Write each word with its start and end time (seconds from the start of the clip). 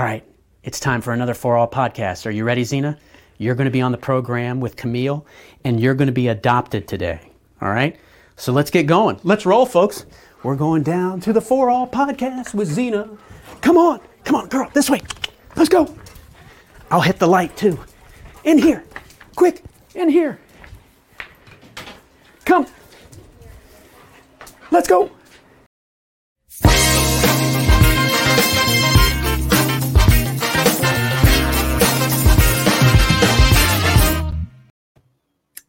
All 0.00 0.06
right, 0.06 0.24
it's 0.62 0.80
time 0.80 1.02
for 1.02 1.12
another 1.12 1.34
For 1.34 1.58
All 1.58 1.68
podcast. 1.68 2.24
Are 2.24 2.30
you 2.30 2.42
ready, 2.42 2.64
Zena? 2.64 2.96
You're 3.36 3.54
going 3.54 3.66
to 3.66 3.70
be 3.70 3.82
on 3.82 3.92
the 3.92 3.98
program 3.98 4.58
with 4.58 4.74
Camille, 4.74 5.26
and 5.62 5.78
you're 5.78 5.92
going 5.92 6.06
to 6.06 6.12
be 6.12 6.28
adopted 6.28 6.88
today. 6.88 7.20
All 7.60 7.68
right? 7.68 8.00
So 8.36 8.50
let's 8.50 8.70
get 8.70 8.86
going. 8.86 9.20
Let's 9.24 9.44
roll, 9.44 9.66
folks. 9.66 10.06
We're 10.42 10.56
going 10.56 10.84
down 10.84 11.20
to 11.20 11.34
the 11.34 11.40
For 11.42 11.68
All 11.68 11.86
podcast 11.86 12.54
with 12.54 12.66
Zena. 12.68 13.10
Come 13.60 13.76
on, 13.76 14.00
come 14.24 14.36
on, 14.36 14.48
girl, 14.48 14.70
this 14.72 14.88
way. 14.88 15.02
Let's 15.54 15.68
go. 15.68 15.94
I'll 16.90 17.02
hit 17.02 17.18
the 17.18 17.28
light 17.28 17.54
too. 17.58 17.78
In 18.44 18.56
here, 18.56 18.82
quick, 19.36 19.62
in 19.94 20.08
here. 20.08 20.40
Come. 22.46 22.66
Let's 24.70 24.88
go. 24.88 25.10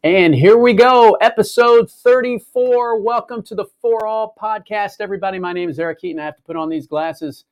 And 0.04 0.34
here 0.34 0.58
we 0.58 0.72
go, 0.72 1.12
episode 1.20 1.88
34. 1.88 3.00
Welcome 3.00 3.40
to 3.44 3.54
the 3.54 3.66
For 3.80 4.04
All 4.04 4.34
podcast, 4.36 4.96
everybody. 4.98 5.38
My 5.38 5.52
name 5.52 5.70
is 5.70 5.78
Eric 5.78 6.00
Keaton. 6.00 6.18
I 6.20 6.24
have 6.24 6.34
to 6.34 6.42
put 6.42 6.56
on 6.56 6.68
these 6.68 6.88
glasses 6.88 7.44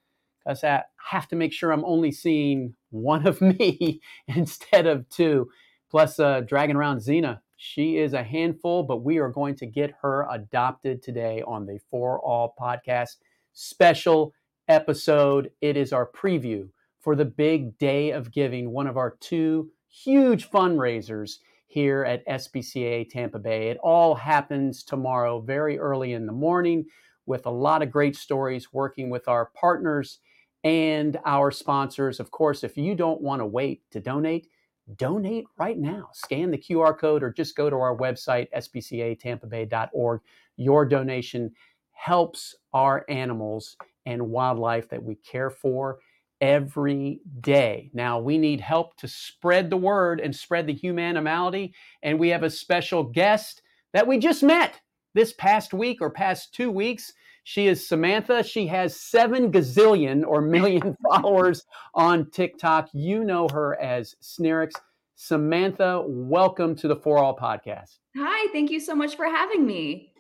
because 0.45 0.65
I 0.65 0.83
have 0.97 1.29
to 1.29 1.37
make 1.37 1.53
sure 1.53 1.71
I'm 1.71 1.85
only 1.85 2.11
seeing 2.11 2.75
one 2.91 3.25
of 3.25 3.41
me 3.41 4.01
instead 4.27 4.89
of 4.89 5.09
two. 5.11 5.49
Plus, 5.93 6.19
uh, 6.19 6.41
dragging 6.41 6.75
around 6.75 7.01
Zena. 7.01 7.41
She 7.57 7.99
is 7.99 8.15
a 8.15 8.25
handful, 8.25 8.83
but 8.83 9.05
we 9.05 9.19
are 9.19 9.29
going 9.29 9.55
to 9.55 9.67
get 9.67 9.95
her 10.03 10.27
adopted 10.29 11.05
today 11.05 11.45
on 11.47 11.67
the 11.67 11.79
For 11.89 12.19
All 12.19 12.57
podcast 12.61 13.19
special 13.53 14.35
episode. 14.67 15.53
It 15.61 15.77
is 15.77 15.93
our 15.93 16.11
preview 16.11 16.69
for 16.99 17.15
the 17.15 17.27
big 17.27 17.79
day 17.79 18.11
of 18.11 18.33
giving, 18.33 18.73
one 18.73 18.89
of 18.89 18.97
our 18.97 19.17
two 19.21 19.71
huge 19.89 20.51
fundraisers 20.51 21.39
here 21.71 22.05
at 22.05 22.27
SPCA 22.27 23.09
Tampa 23.09 23.39
Bay. 23.39 23.69
It 23.69 23.79
all 23.81 24.17
happens 24.17 24.83
tomorrow, 24.83 25.41
very 25.41 25.79
early 25.79 26.15
in 26.15 26.27
the 26.27 26.33
morning, 26.33 26.85
with 27.27 27.47
a 27.47 27.51
lot 27.51 27.81
of 27.81 27.93
great 27.93 28.17
stories 28.17 28.73
working 28.73 29.09
with 29.09 29.29
our 29.29 29.53
partners 29.55 30.19
and 30.65 31.17
our 31.25 31.53
sponsors. 31.53 32.19
Of 32.19 32.33
course, 32.33 32.65
if 32.65 32.77
you 32.77 32.97
don't 32.97 33.21
want 33.21 33.41
to 33.41 33.47
wait 33.47 33.89
to 33.93 34.01
donate, 34.01 34.49
donate 34.97 35.45
right 35.59 35.79
now. 35.79 36.09
Scan 36.13 36.51
the 36.51 36.59
QR 36.59 36.99
code 36.99 37.23
or 37.23 37.33
just 37.33 37.55
go 37.55 37.71
to 37.71 37.77
our 37.77 37.97
website, 37.97 38.49
spcatampabay.org. 38.53 40.21
Your 40.57 40.85
donation 40.85 41.53
helps 41.93 42.57
our 42.73 43.05
animals 43.09 43.77
and 44.07 44.29
wildlife 44.29 44.89
that 44.89 45.05
we 45.05 45.15
care 45.15 45.51
for 45.51 46.01
every 46.41 47.21
day. 47.41 47.91
Now, 47.93 48.19
we 48.19 48.39
need 48.39 48.61
help 48.61 48.97
to 48.99 49.09
spread 49.09 49.71
the 49.71 49.77
word 49.77 50.21
and 50.21 50.35
spread 50.35 50.67
the 50.67 50.73
humanity. 50.73 51.75
And 52.03 52.19
we 52.19 52.29
have 52.31 52.43
a 52.43 52.51
special 52.51 53.05
guest 53.05 53.63
that 53.93 54.07
we 54.07 54.19
just 54.19 54.43
met 54.43 54.81
this 55.15 55.33
past 55.33 55.73
week 55.75 55.99
or 56.01 56.11
past 56.11 56.55
two 56.55 56.71
weeks. 56.71 57.13
She 57.45 57.67
is 57.67 57.87
Samantha. 57.87 58.43
She 58.43 58.67
has 58.69 59.01
seven 59.01 59.51
gazillion 59.51 60.25
or 60.27 60.41
million 60.41 60.97
followers 61.11 61.65
on 61.95 62.31
TikTok. 62.31 62.89
You 62.93 63.25
know 63.25 63.49
her 63.53 63.81
as 63.81 64.15
Snerixx. 64.23 64.73
Samantha, 65.17 66.03
welcome 66.07 66.75
to 66.77 66.89
the 66.89 66.97
For 66.97 67.19
All 67.19 67.37
podcast. 67.37 67.99
Hi, 68.17 68.51
thank 68.53 68.71
you 68.71 68.81
so 68.81 68.95
much 68.95 69.17
for 69.17 69.27
having 69.27 69.67
me. 69.67 70.13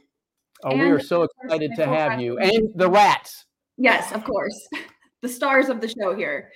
Oh, 0.62 0.70
and 0.70 0.80
we 0.80 0.90
are 0.90 1.00
so 1.00 1.22
excited 1.22 1.72
to 1.76 1.86
have 1.86 2.20
you. 2.20 2.38
And 2.38 2.68
the 2.74 2.90
rats. 2.90 3.46
Yes, 3.78 4.12
of 4.12 4.24
course. 4.24 4.68
the 5.22 5.28
stars 5.28 5.68
of 5.68 5.80
the 5.80 5.88
show 5.88 6.14
here. 6.14 6.50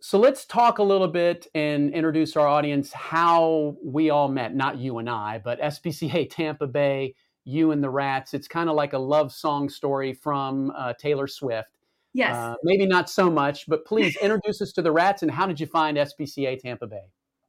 so 0.00 0.18
let's 0.18 0.44
talk 0.44 0.78
a 0.78 0.82
little 0.82 1.08
bit 1.08 1.46
and 1.54 1.92
introduce 1.92 2.36
our 2.36 2.46
audience 2.46 2.92
how 2.92 3.76
we 3.84 4.10
all 4.10 4.28
met, 4.28 4.54
not 4.54 4.78
you 4.78 4.98
and 4.98 5.08
I, 5.08 5.40
but 5.42 5.60
SPCA 5.60 6.28
Tampa 6.30 6.66
Bay, 6.66 7.14
you 7.44 7.72
and 7.72 7.82
the 7.82 7.90
Rats. 7.90 8.34
It's 8.34 8.48
kind 8.48 8.68
of 8.68 8.76
like 8.76 8.92
a 8.92 8.98
love 8.98 9.32
song 9.32 9.68
story 9.68 10.12
from 10.12 10.72
uh, 10.76 10.92
Taylor 10.94 11.26
Swift. 11.26 11.68
Yes. 12.14 12.34
Uh, 12.34 12.54
maybe 12.62 12.86
not 12.86 13.08
so 13.08 13.30
much, 13.30 13.66
but 13.66 13.84
please 13.86 14.16
introduce 14.22 14.60
us 14.60 14.72
to 14.72 14.82
the 14.82 14.92
Rats 14.92 15.22
and 15.22 15.30
how 15.30 15.46
did 15.46 15.58
you 15.58 15.66
find 15.66 15.96
SPCA 15.96 16.58
Tampa 16.58 16.86
Bay? 16.86 17.04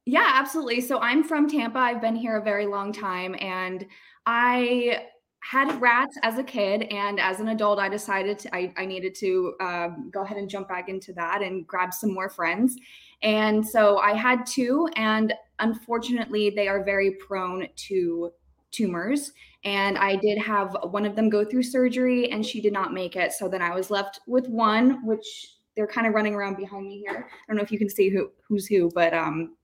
Yeah, 0.06 0.32
absolutely. 0.36 0.82
So 0.82 1.00
I'm 1.00 1.24
from 1.24 1.50
Tampa. 1.50 1.80
I've 1.80 2.02
been 2.02 2.16
here 2.16 2.38
a 2.38 2.44
very 2.44 2.66
long 2.66 2.92
time 2.92 3.36
and 3.40 3.86
I 4.26 5.06
had 5.44 5.82
rats 5.82 6.18
as 6.24 6.38
a 6.38 6.44
kid 6.44 6.84
and 6.84 7.20
as 7.20 7.42
an 7.42 7.50
adult 7.50 7.78
i 7.78 7.90
decided 7.90 8.40
to, 8.40 8.56
I, 8.56 8.74
I 8.78 8.86
needed 8.86 9.14
to 9.16 9.54
um, 9.60 10.10
go 10.12 10.22
ahead 10.22 10.38
and 10.38 10.50
jump 10.50 10.70
back 10.70 10.88
into 10.88 11.12
that 11.14 11.42
and 11.42 11.68
grab 11.68 11.94
some 11.94 12.14
more 12.14 12.30
friends. 12.30 12.78
And 13.22 13.66
so 13.66 13.98
i 13.98 14.14
had 14.14 14.46
two 14.46 14.88
and 14.96 15.34
unfortunately 15.60 16.50
they 16.50 16.68
are 16.68 16.84
very 16.84 17.12
prone 17.12 17.68
to 17.76 18.32
tumors. 18.72 19.34
And 19.66 19.98
i 19.98 20.16
did 20.16 20.38
have 20.38 20.78
one 20.92 21.06
of 21.06 21.16
them 21.16 21.30
go 21.30 21.44
through 21.44 21.64
surgery 21.64 22.32
and 22.32 22.46
she 22.46 22.62
did 22.62 22.74
not 22.74 22.94
make 22.94 23.16
it. 23.18 23.34
So 23.34 23.50
then 23.50 23.62
i 23.62 23.76
was 23.76 23.92
left 23.92 24.22
with 24.28 24.48
one 24.48 25.06
which 25.06 25.58
they're 25.76 25.88
kind 25.88 26.08
of 26.08 26.14
running 26.14 26.36
around 26.36 26.56
behind 26.56 26.88
me 26.88 27.04
here. 27.06 27.28
I 27.30 27.44
don't 27.48 27.58
know 27.58 27.64
if 27.64 27.72
you 27.72 27.80
can 27.80 27.90
see 27.90 28.10
who 28.10 28.32
who's 28.48 28.66
who 28.66 28.90
but 28.96 29.14
um 29.14 29.56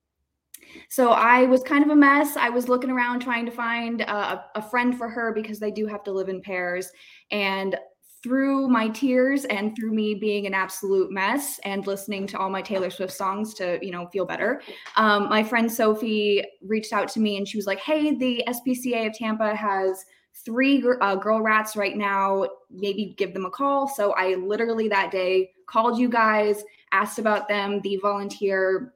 so 0.90 1.12
I 1.12 1.46
was 1.46 1.63
kind 1.63 1.84
of 1.84 1.90
a 1.90 1.96
mess. 1.96 2.38
I 2.38 2.50
was 2.50 2.68
looking 2.68 2.90
around 2.90 3.22
trying 3.22 3.46
to 3.46 3.52
find 3.52 4.02
a, 4.02 4.46
a 4.56 4.62
friend 4.62 4.97
for 4.97 5.09
her 5.09 5.34
because 5.34 5.59
they 5.59 5.72
do 5.72 5.85
have 5.85 6.03
to 6.03 6.12
live 6.12 6.30
in 6.30 6.41
pairs. 6.41 6.91
And 7.31 7.78
through 8.22 8.68
my 8.68 8.90
tears 8.90 9.46
and 9.46 9.75
through 9.75 9.94
me 9.94 10.13
being 10.13 10.46
an 10.46 10.53
absolute 10.53 11.12
mess 11.12 11.59
and 11.63 11.88
listening 11.88 12.28
to 12.28 12.38
all 12.38 12.50
my 12.50 12.62
Taylor 12.62 12.90
Swift 12.90 13.13
songs 13.13 13.53
to, 13.53 13.80
you 13.81 13.91
know, 13.91 14.07
feel 14.07 14.25
better, 14.25 14.62
um, 14.97 15.30
my 15.30 15.41
friend 15.41 15.72
Sophie 15.72 16.44
reached 16.62 16.91
out 16.91 17.07
to 17.09 17.19
me 17.19 17.38
and 17.38 17.47
she 17.47 17.57
was 17.57 17.66
like, 17.66 17.80
"Hey, 17.80 18.16
the 18.16 18.44
SPCA 18.47 19.07
of 19.07 19.13
Tampa 19.13 19.56
has." 19.56 20.06
three 20.46 20.81
uh, 21.01 21.16
girl 21.16 21.41
rats 21.41 21.75
right 21.75 21.97
now 21.97 22.47
maybe 22.72 23.13
give 23.18 23.34
them 23.34 23.46
a 23.46 23.50
call 23.50 23.88
so 23.88 24.13
i 24.13 24.36
literally 24.36 24.88
that 24.88 25.12
day 25.12 25.51
called 25.66 26.00
you 26.00 26.07
guys 26.07 26.63
asked 26.91 27.19
about 27.19 27.47
them 27.47 27.81
the 27.81 27.97
volunteer 27.97 28.94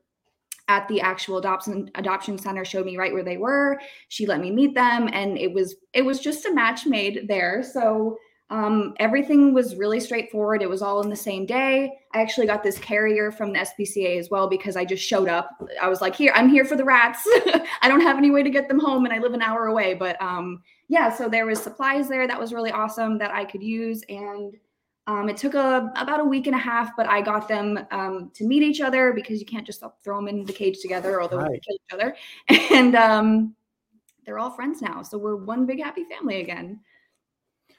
at 0.68 0.88
the 0.88 1.02
actual 1.02 1.38
adoption 1.38 1.90
adoption 1.96 2.38
center 2.38 2.64
showed 2.64 2.86
me 2.86 2.98
right 2.98 3.14
where 3.14 3.24
they 3.24 3.38
were. 3.38 3.80
She 4.08 4.26
let 4.26 4.40
me 4.40 4.52
meet 4.52 4.74
them 4.76 5.10
and 5.12 5.38
it 5.38 5.52
was 5.52 5.76
it 5.94 6.04
was 6.04 6.20
just 6.20 6.46
a 6.46 6.54
match 6.54 6.86
made 6.86 7.28
there. 7.28 7.64
So 7.64 8.18
um, 8.50 8.94
everything 9.00 9.54
was 9.54 9.76
really 9.76 10.00
straightforward. 10.00 10.62
It 10.62 10.70
was 10.70 10.82
all 10.82 11.02
in 11.02 11.10
the 11.10 11.16
same 11.16 11.46
day. 11.46 11.92
I 12.14 12.22
actually 12.22 12.46
got 12.46 12.62
this 12.62 12.78
carrier 12.78 13.32
from 13.32 13.52
the 13.52 13.60
spca 13.60 14.20
as 14.20 14.30
well 14.30 14.48
because 14.48 14.76
i 14.76 14.86
just 14.86 15.04
showed 15.04 15.28
up. 15.28 15.50
I 15.82 15.90
was 15.90 16.02
like 16.02 16.16
here 16.16 16.32
i'm 16.36 16.50
here 16.50 16.66
for 16.66 16.76
the 16.76 16.86
rats. 16.86 17.22
I 17.82 17.88
don't 17.88 18.02
have 18.02 18.18
any 18.18 18.32
way 18.32 18.44
to 18.44 18.50
get 18.50 18.68
them 18.68 18.80
home 18.80 19.06
and 19.06 19.14
i 19.14 19.20
live 19.20 19.34
an 19.34 19.42
hour 19.42 19.68
away 19.68 19.96
but 19.96 20.22
um, 20.22 20.62
yeah 20.88 21.10
so 21.14 21.28
there 21.28 21.46
was 21.46 21.62
supplies 21.62 22.08
there. 22.08 22.28
That 22.28 22.40
was 22.40 22.54
really 22.54 22.72
awesome 22.72 23.18
that 23.18 23.32
i 23.32 23.44
could 23.44 23.64
use 23.64 24.04
and 24.08 24.54
um, 25.06 25.28
it 25.28 25.36
took 25.36 25.54
a, 25.54 25.92
about 25.98 26.22
a 26.22 26.24
week 26.24 26.48
and 26.48 26.56
a 26.56 26.60
half, 26.60 26.96
but 26.96 27.08
I 27.08 27.22
got 27.22 27.48
them 27.48 27.80
um, 27.92 28.32
to 28.36 28.46
meet 28.46 28.64
each 28.64 28.80
other 28.80 29.12
because 29.12 29.40
you 29.40 29.46
can't 29.46 29.66
just 29.66 29.84
throw 30.04 30.18
them 30.18 30.30
in 30.30 30.46
the 30.46 30.54
cage 30.54 30.80
together 30.80 31.20
or 31.20 31.28
they'll 31.28 31.40
right. 31.40 31.62
kill 31.62 31.76
each 31.76 31.94
other. 31.94 32.16
And 32.74 32.96
um, 32.96 33.56
they're 34.26 34.40
all 34.40 34.52
friends 34.52 34.82
now. 34.82 35.04
So 35.04 35.18
we're 35.18 35.36
one 35.36 35.66
big 35.66 35.84
happy 35.84 36.06
family 36.06 36.42
again. 36.42 36.80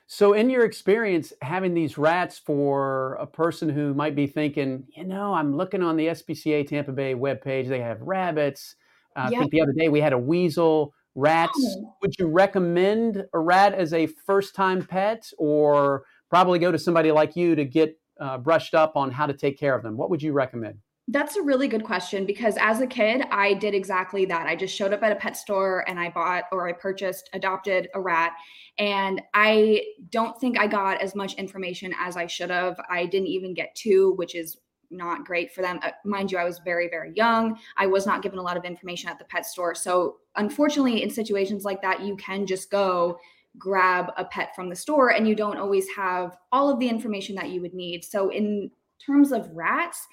So, 0.07 0.35
in 0.35 0.51
your 0.51 0.65
experience 0.67 1.33
having 1.41 1.73
these 1.73 1.97
rats 1.97 2.39
for 2.39 3.15
a 3.15 3.27
person 3.27 3.71
who 3.71 3.95
might 3.95 4.15
be 4.15 4.27
thinking, 4.27 4.85
you 4.95 5.05
know, 5.05 5.33
I'm 5.33 5.57
looking 5.57 5.83
on 5.83 5.97
the 5.97 6.09
SPCA 6.09 6.69
Tampa 6.69 6.93
Bay 6.93 7.15
webpage, 7.15 7.69
they 7.69 7.81
have 7.81 8.03
rabbits. 8.03 8.77
Uh, 9.17 9.23
I 9.27 9.31
think 9.31 9.51
the 9.51 9.63
other 9.63 9.73
day 9.73 9.89
we 9.89 10.01
had 10.01 10.13
a 10.13 10.19
weasel, 10.19 10.93
rats. 11.15 11.59
Oh. 11.59 11.97
Would 12.03 12.19
you 12.19 12.27
recommend 12.27 13.25
a 13.33 13.39
rat 13.39 13.73
as 13.73 13.95
a 13.95 14.07
first 14.07 14.55
time 14.55 14.85
pet 14.85 15.31
or? 15.39 16.05
Probably 16.35 16.59
go 16.59 16.73
to 16.73 16.79
somebody 16.81 17.13
like 17.13 17.37
you 17.37 17.55
to 17.55 17.65
get 17.65 17.97
uh, 18.19 18.37
brushed 18.37 18.75
up 18.75 18.97
on 18.97 19.09
how 19.09 19.25
to 19.25 19.33
take 19.33 19.57
care 19.57 19.73
of 19.73 19.85
them. 19.85 19.97
What 19.97 20.11
would 20.11 20.21
you 20.21 20.33
recommend? 20.33 20.77
That's 21.07 21.37
a 21.37 21.43
really 21.43 21.69
good 21.69 21.85
question 21.85 22.27
because 22.27 22.57
as 22.61 22.81
a 22.81 22.89
kid, 22.89 23.23
I 23.31 23.55
did 23.55 23.73
exactly 23.73 24.25
that. 24.25 24.49
I 24.49 24.57
just 24.57 24.75
showed 24.75 24.93
up 24.93 25.05
at 25.05 25.13
a 25.13 25.15
pet 25.15 25.37
store 25.37 25.85
and 25.87 25.97
I 25.97 26.11
bought 26.11 26.47
or 26.51 26.69
I 26.69 26.73
purchased, 26.73 27.31
adopted 27.35 27.89
a 27.95 28.01
rat. 28.01 28.33
And 28.79 29.23
I 29.33 29.85
don't 30.11 30.37
think 30.41 30.59
I 30.59 30.67
got 30.67 31.01
as 31.01 31.15
much 31.15 31.35
information 31.35 31.95
as 32.01 32.17
I 32.17 32.27
should 32.27 32.51
have. 32.51 32.81
I 32.91 33.07
didn't 33.07 33.29
even 33.29 33.55
get 33.55 33.73
two, 33.77 34.15
which 34.17 34.35
is 34.35 34.57
not 34.91 35.25
great 35.25 35.55
for 35.55 35.63
them. 35.63 35.79
Uh, 35.85 35.93
mind 36.05 36.33
you, 36.33 36.39
I 36.39 36.45
was 36.45 36.61
very, 36.65 36.89
very 36.89 37.13
young. 37.15 37.61
I 37.77 37.87
was 37.87 38.07
not 38.07 38.23
given 38.23 38.41
a 38.41 38.43
lot 38.43 38.57
of 38.57 38.65
information 38.65 39.09
at 39.09 39.21
the 39.21 39.25
pet 39.27 39.47
store. 39.47 39.77
So, 39.77 40.17
unfortunately, 40.35 41.05
in 41.05 41.11
situations 41.11 41.65
like 41.65 41.81
that, 41.83 42.03
you 42.03 42.17
can 42.17 42.45
just 42.45 42.73
go 42.73 43.21
grab 43.59 44.13
a 44.17 44.25
pet 44.25 44.55
from 44.55 44.69
the 44.69 44.77
store 44.77 45.13
and 45.13 45.29
you 45.29 45.35
don't 45.35 45.59
always 45.59 45.89
have 45.97 46.37
all 46.53 46.71
of 46.71 46.79
the 46.81 46.89
information 46.89 47.35
that 47.37 47.51
you 47.51 47.61
would 47.61 47.75
need. 47.75 48.05
So, 48.05 48.31
in 48.31 48.71
terms 49.05 49.33
of 49.33 49.51
rats, 49.53 50.07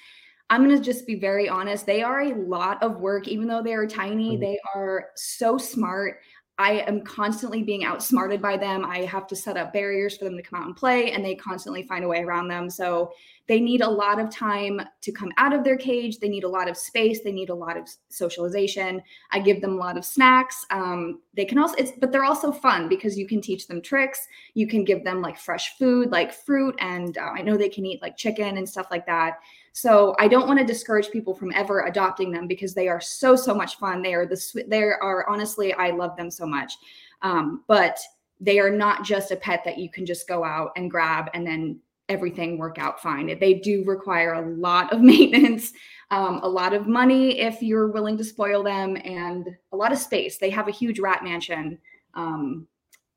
I'm 0.49 0.65
going 0.65 0.75
to 0.77 0.83
just 0.83 1.07
be 1.07 1.15
very 1.15 1.47
honest. 1.47 1.85
They 1.85 2.03
are 2.03 2.21
a 2.21 2.35
lot 2.35 2.81
of 2.83 2.99
work, 2.99 3.27
even 3.27 3.47
though 3.47 3.63
they 3.63 3.73
are 3.73 3.87
tiny, 3.87 4.31
mm-hmm. 4.31 4.41
they 4.41 4.59
are 4.75 5.07
so 5.15 5.57
smart. 5.57 6.19
I 6.57 6.81
am 6.81 7.01
constantly 7.01 7.63
being 7.63 7.85
outsmarted 7.85 8.41
by 8.41 8.57
them. 8.57 8.85
I 8.85 8.99
have 9.05 9.25
to 9.27 9.35
set 9.35 9.57
up 9.57 9.73
barriers 9.73 10.17
for 10.17 10.25
them 10.25 10.35
to 10.35 10.43
come 10.43 10.59
out 10.59 10.67
and 10.67 10.75
play, 10.75 11.11
and 11.11 11.23
they 11.23 11.35
constantly 11.35 11.83
find 11.83 12.03
a 12.03 12.07
way 12.07 12.21
around 12.21 12.49
them. 12.49 12.69
So, 12.69 13.13
they 13.47 13.59
need 13.59 13.81
a 13.81 13.89
lot 13.89 14.19
of 14.19 14.29
time 14.29 14.81
to 15.01 15.11
come 15.11 15.31
out 15.37 15.53
of 15.53 15.63
their 15.63 15.77
cage. 15.77 16.19
They 16.19 16.29
need 16.29 16.43
a 16.43 16.49
lot 16.49 16.69
of 16.69 16.77
space. 16.77 17.21
They 17.21 17.31
need 17.31 17.49
a 17.49 17.55
lot 17.55 17.77
of 17.77 17.89
socialization. 18.09 19.01
I 19.31 19.39
give 19.39 19.61
them 19.61 19.73
a 19.73 19.77
lot 19.77 19.97
of 19.97 20.05
snacks. 20.05 20.65
Um, 20.69 21.21
they 21.33 21.45
can 21.45 21.57
also, 21.57 21.75
it's, 21.77 21.91
but 21.91 22.11
they're 22.11 22.23
also 22.23 22.51
fun 22.51 22.87
because 22.87 23.17
you 23.17 23.27
can 23.27 23.41
teach 23.41 23.67
them 23.67 23.81
tricks. 23.81 24.27
You 24.53 24.67
can 24.67 24.83
give 24.83 25.03
them 25.03 25.21
like 25.21 25.37
fresh 25.37 25.77
food, 25.77 26.11
like 26.11 26.31
fruit. 26.31 26.75
And 26.79 27.17
uh, 27.17 27.31
I 27.35 27.41
know 27.41 27.57
they 27.57 27.69
can 27.69 27.85
eat 27.85 28.01
like 28.01 28.17
chicken 28.17 28.57
and 28.57 28.67
stuff 28.67 28.87
like 28.91 29.05
that. 29.07 29.39
So 29.73 30.15
I 30.19 30.27
don't 30.27 30.47
want 30.47 30.59
to 30.59 30.65
discourage 30.65 31.11
people 31.11 31.33
from 31.33 31.51
ever 31.53 31.85
adopting 31.85 32.31
them 32.31 32.47
because 32.47 32.73
they 32.73 32.87
are 32.87 33.01
so, 33.01 33.35
so 33.35 33.53
much 33.53 33.77
fun. 33.77 34.01
They 34.01 34.13
are 34.13 34.25
the, 34.25 34.63
they 34.67 34.83
are 34.83 35.25
honestly, 35.29 35.73
I 35.73 35.91
love 35.91 36.15
them 36.17 36.29
so 36.29 36.45
much. 36.45 36.73
Um, 37.21 37.63
but 37.67 37.99
they 38.39 38.59
are 38.59 38.71
not 38.71 39.03
just 39.03 39.31
a 39.31 39.35
pet 39.35 39.63
that 39.63 39.77
you 39.77 39.89
can 39.89 40.05
just 40.05 40.27
go 40.27 40.43
out 40.43 40.71
and 40.75 40.89
grab 40.89 41.29
and 41.33 41.45
then 41.45 41.79
everything 42.11 42.57
work 42.57 42.77
out 42.77 43.01
fine. 43.01 43.39
They 43.39 43.55
do 43.55 43.83
require 43.85 44.33
a 44.33 44.55
lot 44.55 44.91
of 44.91 45.01
maintenance, 45.13 45.71
um, 46.11 46.41
a 46.43 46.49
lot 46.49 46.73
of 46.73 46.87
money 46.87 47.39
if 47.39 47.61
you're 47.61 47.87
willing 47.87 48.17
to 48.17 48.23
spoil 48.23 48.61
them, 48.63 48.97
and 49.03 49.47
a 49.71 49.77
lot 49.77 49.91
of 49.91 49.97
space. 49.97 50.37
They 50.37 50.49
have 50.49 50.67
a 50.67 50.71
huge 50.71 50.99
rat 50.99 51.23
mansion, 51.23 51.79
um, 52.13 52.67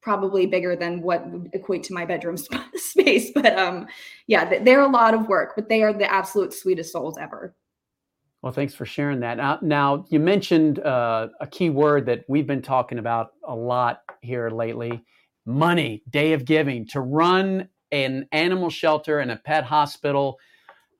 probably 0.00 0.46
bigger 0.46 0.76
than 0.76 1.02
what 1.02 1.28
would 1.28 1.50
equate 1.52 1.82
to 1.84 1.94
my 1.94 2.04
bedroom 2.04 2.36
space. 2.76 3.32
But 3.34 3.58
um, 3.58 3.86
yeah, 4.28 4.62
they're 4.62 4.82
a 4.82 4.88
lot 4.88 5.14
of 5.14 5.28
work, 5.28 5.54
but 5.56 5.68
they 5.68 5.82
are 5.82 5.92
the 5.92 6.10
absolute 6.10 6.54
sweetest 6.54 6.92
souls 6.92 7.18
ever. 7.18 7.54
Well, 8.42 8.52
thanks 8.52 8.74
for 8.74 8.84
sharing 8.84 9.20
that. 9.20 9.40
Uh, 9.40 9.58
now, 9.62 10.04
you 10.10 10.20
mentioned 10.20 10.78
uh, 10.78 11.28
a 11.40 11.46
key 11.46 11.70
word 11.70 12.04
that 12.06 12.24
we've 12.28 12.46
been 12.46 12.60
talking 12.60 12.98
about 12.98 13.30
a 13.42 13.54
lot 13.54 14.00
here 14.20 14.50
lately 14.50 15.02
money, 15.46 16.02
day 16.10 16.32
of 16.32 16.44
giving. 16.44 16.86
To 16.88 17.00
run 17.00 17.68
an 17.94 18.28
animal 18.32 18.70
shelter 18.70 19.20
and 19.20 19.30
a 19.30 19.36
pet 19.36 19.64
hospital, 19.64 20.38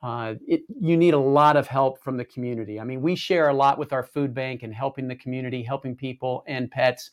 uh, 0.03 0.35
it, 0.47 0.63
you 0.81 0.97
need 0.97 1.15
a 1.15 1.19
lot 1.19 1.57
of 1.57 1.67
help 1.67 2.03
from 2.03 2.17
the 2.17 2.25
community. 2.25 2.79
I 2.79 2.85
mean, 2.85 3.03
we 3.03 3.17
share 3.17 3.49
a 3.49 3.55
lot 3.55 3.79
with 3.79 3.93
our 3.93 4.03
food 4.03 4.33
bank 4.33 4.63
and 4.63 4.73
helping 4.73 5.09
the 5.09 5.17
community, 5.17 5.63
helping 5.63 5.97
people 5.97 6.45
and 6.47 6.71
pets. 6.71 7.11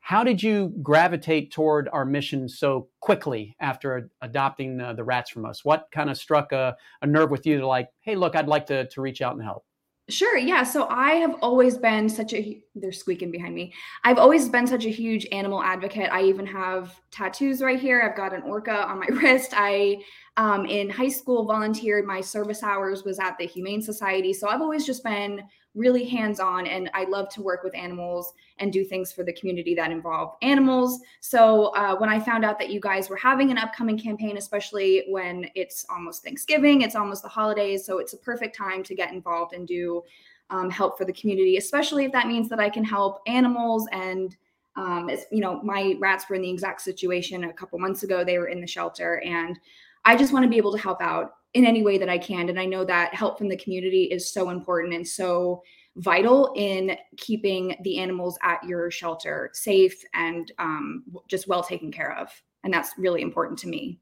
How 0.00 0.24
did 0.24 0.42
you 0.42 0.74
gravitate 0.82 1.52
toward 1.52 1.88
our 1.92 2.04
mission 2.04 2.48
so 2.48 2.88
quickly 3.00 3.54
after 3.60 4.10
adopting 4.20 4.80
uh, 4.80 4.94
the 4.94 5.04
rats 5.04 5.30
from 5.30 5.44
us? 5.44 5.64
What 5.64 5.86
kind 5.92 6.10
of 6.10 6.18
struck 6.18 6.50
a, 6.50 6.76
a 7.02 7.06
nerve 7.06 7.30
with 7.30 7.46
you 7.46 7.60
to 7.60 7.66
like, 7.66 7.90
hey, 8.00 8.16
look, 8.16 8.34
I'd 8.34 8.48
like 8.48 8.66
to, 8.66 8.88
to 8.88 9.00
reach 9.00 9.22
out 9.22 9.34
and 9.34 9.42
help? 9.42 9.64
Sure. 10.08 10.36
Yeah. 10.36 10.64
So 10.64 10.88
I 10.88 11.12
have 11.12 11.36
always 11.42 11.78
been 11.78 12.08
such 12.08 12.34
a, 12.34 12.62
they're 12.74 12.92
squeaking 12.92 13.30
behind 13.30 13.54
me. 13.54 13.72
I've 14.02 14.18
always 14.18 14.48
been 14.48 14.66
such 14.66 14.84
a 14.84 14.90
huge 14.90 15.26
animal 15.30 15.62
advocate. 15.62 16.10
I 16.10 16.22
even 16.24 16.44
have 16.46 17.00
tattoos 17.12 17.62
right 17.62 17.78
here. 17.78 18.02
I've 18.02 18.16
got 18.16 18.34
an 18.34 18.42
orca 18.42 18.84
on 18.88 18.98
my 18.98 19.06
wrist. 19.10 19.52
I, 19.56 20.02
um, 20.36 20.66
in 20.66 20.90
high 20.90 21.08
school, 21.08 21.44
volunteered. 21.44 22.04
My 22.04 22.20
service 22.20 22.64
hours 22.64 23.04
was 23.04 23.20
at 23.20 23.38
the 23.38 23.46
Humane 23.46 23.80
Society. 23.80 24.32
So 24.32 24.48
I've 24.48 24.60
always 24.60 24.84
just 24.84 25.04
been 25.04 25.40
really 25.74 26.04
hands 26.04 26.38
on 26.38 26.66
and 26.66 26.90
I 26.92 27.04
love 27.04 27.28
to 27.30 27.42
work 27.42 27.62
with 27.62 27.74
animals 27.74 28.34
and 28.58 28.72
do 28.72 28.84
things 28.84 29.10
for 29.10 29.24
the 29.24 29.32
community 29.32 29.74
that 29.74 29.90
involve 29.90 30.34
animals. 30.42 31.00
So 31.20 31.66
uh, 31.74 31.96
when 31.96 32.10
I 32.10 32.20
found 32.20 32.44
out 32.44 32.58
that 32.58 32.70
you 32.70 32.78
guys 32.80 33.08
were 33.08 33.16
having 33.16 33.50
an 33.50 33.58
upcoming 33.58 33.98
campaign, 33.98 34.36
especially 34.36 35.04
when 35.08 35.48
it's 35.54 35.86
almost 35.88 36.22
Thanksgiving, 36.22 36.82
it's 36.82 36.94
almost 36.94 37.22
the 37.22 37.28
holidays. 37.28 37.86
So 37.86 37.98
it's 37.98 38.12
a 38.12 38.18
perfect 38.18 38.56
time 38.56 38.82
to 38.84 38.94
get 38.94 39.12
involved 39.12 39.54
and 39.54 39.66
do 39.66 40.02
um, 40.50 40.68
help 40.68 40.98
for 40.98 41.06
the 41.06 41.12
community, 41.14 41.56
especially 41.56 42.04
if 42.04 42.12
that 42.12 42.26
means 42.26 42.50
that 42.50 42.60
I 42.60 42.68
can 42.68 42.84
help 42.84 43.20
animals 43.26 43.88
and 43.92 44.36
um, 44.76 45.10
you 45.30 45.40
know, 45.40 45.62
my 45.62 45.96
rats 46.00 46.24
were 46.28 46.36
in 46.36 46.42
the 46.42 46.50
exact 46.50 46.80
situation 46.80 47.44
a 47.44 47.52
couple 47.52 47.78
months 47.78 48.04
ago. 48.04 48.24
They 48.24 48.38
were 48.38 48.48
in 48.48 48.60
the 48.60 48.66
shelter, 48.66 49.20
and 49.24 49.58
I 50.04 50.16
just 50.16 50.32
want 50.32 50.44
to 50.44 50.48
be 50.48 50.56
able 50.56 50.72
to 50.72 50.78
help 50.78 51.00
out 51.00 51.32
in 51.54 51.66
any 51.66 51.82
way 51.82 51.98
that 51.98 52.08
I 52.08 52.18
can. 52.18 52.48
And 52.48 52.58
I 52.58 52.64
know 52.64 52.84
that 52.84 53.14
help 53.14 53.38
from 53.38 53.48
the 53.48 53.56
community 53.56 54.04
is 54.04 54.32
so 54.32 54.50
important 54.50 54.94
and 54.94 55.06
so 55.06 55.62
vital 55.96 56.52
in 56.56 56.96
keeping 57.18 57.76
the 57.82 57.98
animals 57.98 58.38
at 58.42 58.62
your 58.64 58.90
shelter 58.90 59.50
safe 59.52 60.02
and 60.14 60.50
um, 60.58 61.04
just 61.28 61.48
well 61.48 61.62
taken 61.62 61.92
care 61.92 62.16
of. 62.18 62.30
And 62.64 62.72
that's 62.72 62.92
really 62.96 63.22
important 63.22 63.58
to 63.60 63.68
me. 63.68 63.98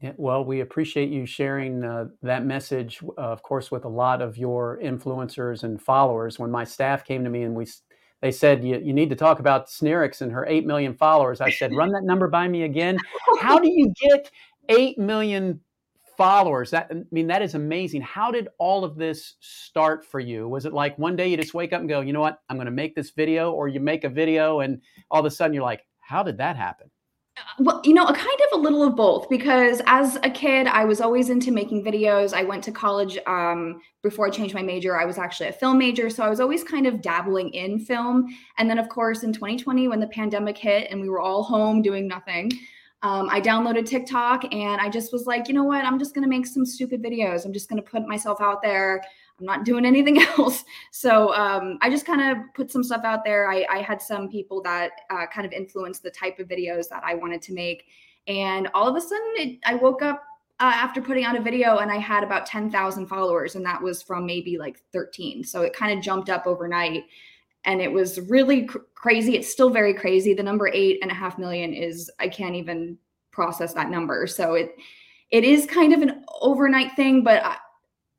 Yeah, 0.00 0.12
well, 0.16 0.44
we 0.44 0.60
appreciate 0.60 1.10
you 1.10 1.26
sharing 1.26 1.84
uh, 1.84 2.06
that 2.22 2.44
message, 2.44 3.00
uh, 3.16 3.20
of 3.20 3.42
course, 3.42 3.70
with 3.70 3.84
a 3.84 3.88
lot 3.88 4.20
of 4.20 4.36
your 4.36 4.80
influencers 4.82 5.62
and 5.62 5.80
followers. 5.80 6.40
When 6.40 6.50
my 6.50 6.64
staff 6.64 7.04
came 7.04 7.22
to 7.22 7.30
me 7.30 7.44
and 7.44 7.54
we, 7.54 7.68
they 8.20 8.32
said 8.32 8.64
you, 8.64 8.80
you 8.82 8.92
need 8.92 9.10
to 9.10 9.16
talk 9.16 9.38
about 9.38 9.68
Snerixx 9.68 10.20
and 10.20 10.32
her 10.32 10.44
eight 10.46 10.66
million 10.66 10.94
followers. 10.94 11.40
I 11.40 11.50
said, 11.50 11.72
run 11.76 11.92
that 11.92 12.02
number 12.02 12.26
by 12.26 12.48
me 12.48 12.64
again. 12.64 12.98
How 13.40 13.60
do 13.60 13.70
you 13.70 13.92
get 14.00 14.28
eight 14.68 14.98
million 14.98 15.60
followers. 16.16 16.70
That 16.70 16.88
I 16.90 17.02
mean, 17.10 17.26
that 17.28 17.42
is 17.42 17.54
amazing. 17.54 18.02
How 18.02 18.30
did 18.30 18.48
all 18.58 18.84
of 18.84 18.96
this 18.96 19.34
start 19.40 20.04
for 20.04 20.20
you? 20.20 20.48
Was 20.48 20.66
it 20.66 20.72
like 20.72 20.98
one 20.98 21.16
day 21.16 21.28
you 21.28 21.36
just 21.36 21.54
wake 21.54 21.72
up 21.72 21.80
and 21.80 21.88
go, 21.88 22.00
you 22.00 22.12
know 22.12 22.20
what, 22.20 22.40
I'm 22.48 22.56
going 22.56 22.66
to 22.66 22.72
make 22.72 22.94
this 22.94 23.10
video, 23.10 23.52
or 23.52 23.68
you 23.68 23.80
make 23.80 24.04
a 24.04 24.08
video 24.08 24.60
and 24.60 24.80
all 25.10 25.20
of 25.20 25.26
a 25.26 25.30
sudden 25.30 25.54
you're 25.54 25.62
like, 25.62 25.84
how 26.00 26.22
did 26.22 26.38
that 26.38 26.56
happen? 26.56 26.90
Uh, 27.36 27.40
well, 27.60 27.80
you 27.84 27.94
know, 27.94 28.04
a 28.04 28.14
kind 28.14 28.40
of 28.52 28.58
a 28.58 28.62
little 28.62 28.82
of 28.82 28.94
both 28.94 29.28
because 29.30 29.80
as 29.86 30.18
a 30.22 30.28
kid, 30.28 30.66
I 30.66 30.84
was 30.84 31.00
always 31.00 31.30
into 31.30 31.50
making 31.50 31.82
videos. 31.82 32.34
I 32.34 32.44
went 32.44 32.62
to 32.64 32.72
college 32.72 33.18
um, 33.26 33.80
before 34.02 34.26
I 34.26 34.30
changed 34.30 34.54
my 34.54 34.62
major. 34.62 35.00
I 35.00 35.06
was 35.06 35.16
actually 35.16 35.48
a 35.48 35.52
film 35.52 35.78
major. 35.78 36.10
So 36.10 36.22
I 36.22 36.28
was 36.28 36.40
always 36.40 36.62
kind 36.62 36.86
of 36.86 37.00
dabbling 37.00 37.48
in 37.54 37.78
film. 37.78 38.26
And 38.58 38.68
then, 38.68 38.78
of 38.78 38.90
course, 38.90 39.22
in 39.22 39.32
2020, 39.32 39.88
when 39.88 40.00
the 40.00 40.08
pandemic 40.08 40.58
hit 40.58 40.88
and 40.90 41.00
we 41.00 41.08
were 41.08 41.20
all 41.20 41.42
home 41.42 41.80
doing 41.80 42.06
nothing, 42.06 42.52
um, 43.02 43.28
I 43.30 43.40
downloaded 43.40 43.84
TikTok 43.84 44.44
and 44.52 44.80
I 44.80 44.88
just 44.88 45.12
was 45.12 45.26
like, 45.26 45.48
you 45.48 45.54
know 45.54 45.64
what? 45.64 45.84
I'm 45.84 45.98
just 45.98 46.14
going 46.14 46.22
to 46.22 46.28
make 46.28 46.46
some 46.46 46.64
stupid 46.64 47.02
videos. 47.02 47.44
I'm 47.44 47.52
just 47.52 47.68
going 47.68 47.82
to 47.82 47.88
put 47.88 48.06
myself 48.06 48.40
out 48.40 48.62
there. 48.62 49.02
I'm 49.40 49.44
not 49.44 49.64
doing 49.64 49.84
anything 49.84 50.22
else. 50.38 50.64
So 50.92 51.34
um, 51.34 51.78
I 51.82 51.90
just 51.90 52.06
kind 52.06 52.20
of 52.20 52.44
put 52.54 52.70
some 52.70 52.84
stuff 52.84 53.02
out 53.04 53.24
there. 53.24 53.50
I, 53.50 53.66
I 53.68 53.78
had 53.78 54.00
some 54.00 54.28
people 54.28 54.62
that 54.62 54.92
uh, 55.10 55.26
kind 55.26 55.44
of 55.44 55.52
influenced 55.52 56.04
the 56.04 56.10
type 56.10 56.38
of 56.38 56.46
videos 56.46 56.88
that 56.90 57.02
I 57.04 57.14
wanted 57.14 57.42
to 57.42 57.52
make. 57.52 57.86
And 58.28 58.68
all 58.72 58.86
of 58.88 58.94
a 58.94 59.00
sudden, 59.00 59.32
it, 59.36 59.58
I 59.64 59.74
woke 59.74 60.02
up 60.02 60.22
uh, 60.60 60.70
after 60.72 61.02
putting 61.02 61.24
out 61.24 61.36
a 61.36 61.42
video 61.42 61.78
and 61.78 61.90
I 61.90 61.96
had 61.96 62.22
about 62.22 62.46
10,000 62.46 63.08
followers, 63.08 63.56
and 63.56 63.66
that 63.66 63.82
was 63.82 64.00
from 64.00 64.24
maybe 64.24 64.58
like 64.58 64.80
13. 64.92 65.42
So 65.42 65.62
it 65.62 65.74
kind 65.74 65.96
of 65.96 66.04
jumped 66.04 66.30
up 66.30 66.46
overnight 66.46 67.02
and 67.64 67.80
it 67.80 67.92
was 67.92 68.20
really 68.20 68.64
cr- 68.64 68.78
crazy. 68.94 69.36
It's 69.36 69.50
still 69.50 69.70
very 69.70 69.94
crazy. 69.94 70.34
The 70.34 70.42
number 70.42 70.68
eight 70.72 70.98
and 71.02 71.10
a 71.10 71.14
half 71.14 71.38
million 71.38 71.72
is 71.72 72.10
I 72.18 72.28
can't 72.28 72.54
even 72.54 72.98
process 73.30 73.72
that 73.74 73.90
number. 73.90 74.26
So 74.26 74.54
it 74.54 74.74
it 75.30 75.44
is 75.44 75.66
kind 75.66 75.94
of 75.94 76.02
an 76.02 76.24
overnight 76.40 76.94
thing, 76.94 77.24
but 77.24 77.44
I, 77.44 77.56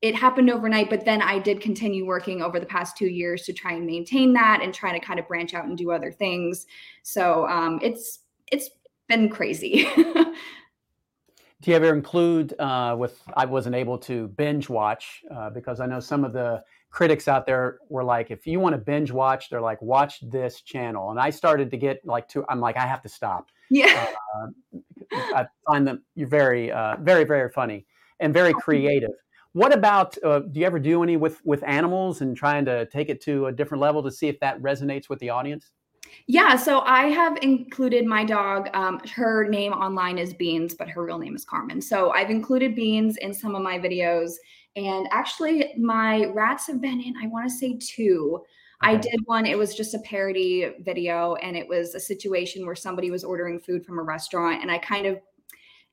it 0.01 0.15
happened 0.15 0.49
overnight. 0.49 0.89
But 0.89 1.05
then 1.05 1.21
I 1.21 1.39
did 1.39 1.61
continue 1.61 2.05
working 2.05 2.41
over 2.41 2.59
the 2.59 2.65
past 2.65 2.97
two 2.97 3.07
years 3.07 3.43
to 3.43 3.53
try 3.53 3.73
and 3.73 3.85
maintain 3.85 4.33
that 4.33 4.61
and 4.61 4.73
try 4.73 4.97
to 4.97 5.05
kind 5.05 5.19
of 5.19 5.27
branch 5.27 5.53
out 5.53 5.65
and 5.65 5.77
do 5.77 5.91
other 5.91 6.11
things. 6.11 6.65
So 7.03 7.47
um, 7.47 7.79
it's 7.81 8.19
it's 8.51 8.69
been 9.07 9.29
crazy. 9.29 9.87
do 11.63 11.71
you 11.71 11.77
ever 11.77 11.93
include 11.93 12.53
uh, 12.59 12.95
with 12.97 13.21
i 13.35 13.45
wasn't 13.45 13.73
able 13.73 13.97
to 13.97 14.27
binge 14.29 14.69
watch 14.69 15.23
uh, 15.33 15.49
because 15.49 15.79
i 15.79 15.85
know 15.85 15.99
some 15.99 16.25
of 16.25 16.33
the 16.33 16.61
critics 16.93 17.27
out 17.27 17.47
there 17.47 17.79
were 17.89 18.03
like, 18.03 18.29
if 18.29 18.45
you 18.45 18.59
want 18.59 18.73
to 18.73 18.77
binge 18.77 19.11
watch, 19.11 19.49
they're 19.49 19.59
like, 19.59 19.81
watch 19.81 20.19
this 20.29 20.61
channel. 20.61 21.09
And 21.09 21.19
I 21.19 21.31
started 21.31 21.71
to 21.71 21.77
get 21.77 21.99
like, 22.05 22.29
to, 22.29 22.45
I'm 22.47 22.59
like, 22.59 22.77
I 22.77 22.85
have 22.85 23.01
to 23.01 23.09
stop. 23.09 23.49
Yeah. 23.71 24.07
Uh, 24.37 24.77
I 25.11 25.47
find 25.67 25.87
them 25.87 26.03
you're 26.15 26.27
very, 26.27 26.71
uh, 26.71 26.97
very, 27.01 27.23
very 27.23 27.49
funny 27.49 27.87
and 28.19 28.31
very 28.31 28.53
creative. 28.53 29.09
What 29.53 29.73
about? 29.73 30.17
Uh, 30.23 30.39
do 30.39 30.59
you 30.59 30.65
ever 30.65 30.79
do 30.79 31.03
any 31.03 31.15
with 31.15 31.39
with 31.45 31.63
animals 31.63 32.21
and 32.21 32.35
trying 32.35 32.65
to 32.65 32.87
take 32.87 33.09
it 33.09 33.21
to 33.21 33.47
a 33.47 33.51
different 33.51 33.81
level 33.81 34.01
to 34.01 34.11
see 34.11 34.27
if 34.27 34.39
that 34.39 34.59
resonates 34.63 35.09
with 35.09 35.19
the 35.19 35.29
audience? 35.29 35.71
Yeah, 36.25 36.55
so 36.55 36.81
I 36.81 37.03
have 37.09 37.37
included 37.41 38.05
my 38.05 38.23
dog. 38.23 38.69
Um, 38.73 38.99
her 39.15 39.47
name 39.47 39.73
online 39.73 40.17
is 40.17 40.33
Beans, 40.33 40.73
but 40.73 40.89
her 40.89 41.03
real 41.03 41.19
name 41.19 41.35
is 41.35 41.45
Carmen. 41.45 41.81
So 41.81 42.11
I've 42.13 42.31
included 42.31 42.75
Beans 42.75 43.17
in 43.17 43.33
some 43.33 43.53
of 43.55 43.61
my 43.61 43.77
videos 43.77 44.33
and 44.75 45.07
actually, 45.11 45.73
my 45.77 46.25
rats 46.33 46.67
have 46.67 46.81
been 46.81 46.99
in, 46.99 47.15
I 47.21 47.27
want 47.27 47.47
to 47.47 47.53
say 47.53 47.77
two. 47.79 48.41
Okay. 48.83 48.93
I 48.93 48.97
did 48.97 49.19
one, 49.25 49.45
it 49.45 49.57
was 49.57 49.75
just 49.75 49.93
a 49.93 49.99
parody 49.99 50.71
video, 50.81 51.35
and 51.35 51.55
it 51.55 51.67
was 51.67 51.95
a 51.95 51.99
situation 51.99 52.65
where 52.65 52.75
somebody 52.75 53.11
was 53.11 53.23
ordering 53.23 53.59
food 53.59 53.85
from 53.85 53.99
a 53.99 54.03
restaurant, 54.03 54.61
and 54.61 54.71
I 54.71 54.79
kind 54.79 55.05
of 55.05 55.19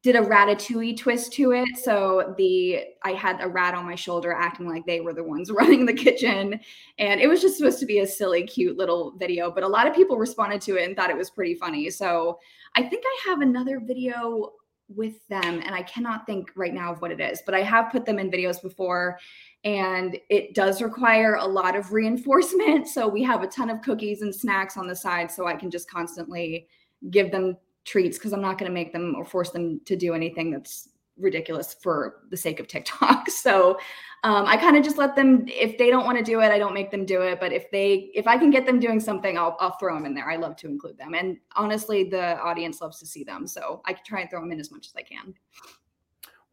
did 0.02 0.16
a 0.16 0.20
ratatouille 0.20 0.96
twist 0.96 1.32
to 1.34 1.52
it. 1.52 1.68
So 1.76 2.34
the 2.38 2.84
I 3.02 3.10
had 3.10 3.40
a 3.42 3.48
rat 3.48 3.74
on 3.74 3.84
my 3.84 3.94
shoulder 3.94 4.32
acting 4.32 4.66
like 4.66 4.86
they 4.86 5.00
were 5.00 5.12
the 5.12 5.22
ones 5.22 5.50
running 5.52 5.84
the 5.84 5.92
kitchen. 5.92 6.58
And 6.98 7.20
it 7.20 7.28
was 7.28 7.42
just 7.42 7.58
supposed 7.58 7.80
to 7.80 7.86
be 7.86 7.98
a 7.98 8.06
silly, 8.06 8.44
cute 8.44 8.78
little 8.78 9.12
video. 9.18 9.50
But 9.50 9.62
a 9.62 9.68
lot 9.68 9.86
of 9.86 9.94
people 9.94 10.16
responded 10.16 10.62
to 10.62 10.76
it 10.76 10.86
and 10.86 10.96
thought 10.96 11.10
it 11.10 11.16
was 11.16 11.30
pretty 11.30 11.54
funny. 11.54 11.90
So 11.90 12.38
I 12.76 12.82
think 12.82 13.04
I 13.06 13.28
have 13.28 13.40
another 13.42 13.78
video 13.78 14.52
with 14.94 15.26
them 15.28 15.62
and 15.64 15.74
I 15.74 15.82
cannot 15.82 16.26
think 16.26 16.50
right 16.56 16.74
now 16.74 16.92
of 16.92 17.00
what 17.00 17.10
it 17.10 17.20
is, 17.20 17.42
but 17.46 17.54
I 17.54 17.62
have 17.62 17.90
put 17.90 18.04
them 18.04 18.18
in 18.18 18.30
videos 18.30 18.60
before 18.60 19.18
and 19.64 20.18
it 20.28 20.54
does 20.54 20.82
require 20.82 21.36
a 21.36 21.46
lot 21.46 21.76
of 21.76 21.92
reinforcement. 21.92 22.88
So 22.88 23.08
we 23.08 23.22
have 23.22 23.42
a 23.42 23.46
ton 23.46 23.70
of 23.70 23.82
cookies 23.82 24.22
and 24.22 24.34
snacks 24.34 24.76
on 24.76 24.86
the 24.86 24.96
side 24.96 25.30
so 25.30 25.46
I 25.46 25.54
can 25.54 25.70
just 25.70 25.90
constantly 25.90 26.66
give 27.10 27.30
them 27.30 27.56
treats 27.84 28.18
because 28.18 28.32
I'm 28.32 28.42
not 28.42 28.58
going 28.58 28.70
to 28.70 28.74
make 28.74 28.92
them 28.92 29.14
or 29.16 29.24
force 29.24 29.50
them 29.50 29.80
to 29.86 29.96
do 29.96 30.14
anything 30.14 30.50
that's 30.50 30.89
ridiculous 31.20 31.74
for 31.74 32.22
the 32.30 32.36
sake 32.36 32.60
of 32.60 32.66
TikTok. 32.66 33.28
So 33.40 33.78
um, 34.22 34.44
I 34.46 34.58
kind 34.58 34.76
of 34.76 34.84
just 34.84 34.98
let 34.98 35.16
them. 35.16 35.46
If 35.46 35.78
they 35.78 35.88
don't 35.88 36.04
want 36.04 36.18
to 36.18 36.24
do 36.24 36.42
it, 36.42 36.50
I 36.50 36.58
don't 36.58 36.74
make 36.74 36.90
them 36.90 37.06
do 37.06 37.22
it. 37.22 37.40
But 37.40 37.52
if 37.52 37.70
they, 37.70 38.10
if 38.14 38.26
I 38.26 38.36
can 38.36 38.50
get 38.50 38.66
them 38.66 38.78
doing 38.78 39.00
something, 39.00 39.38
I'll 39.38 39.56
I'll 39.60 39.78
throw 39.78 39.94
them 39.94 40.04
in 40.04 40.12
there. 40.12 40.30
I 40.30 40.36
love 40.36 40.56
to 40.56 40.66
include 40.66 40.98
them, 40.98 41.14
and 41.14 41.38
honestly, 41.56 42.04
the 42.04 42.38
audience 42.40 42.82
loves 42.82 42.98
to 42.98 43.06
see 43.06 43.24
them. 43.24 43.46
So 43.46 43.80
I 43.86 43.94
try 43.94 44.20
and 44.20 44.28
throw 44.28 44.40
them 44.40 44.52
in 44.52 44.60
as 44.60 44.70
much 44.70 44.88
as 44.88 44.92
I 44.94 45.02
can. 45.02 45.32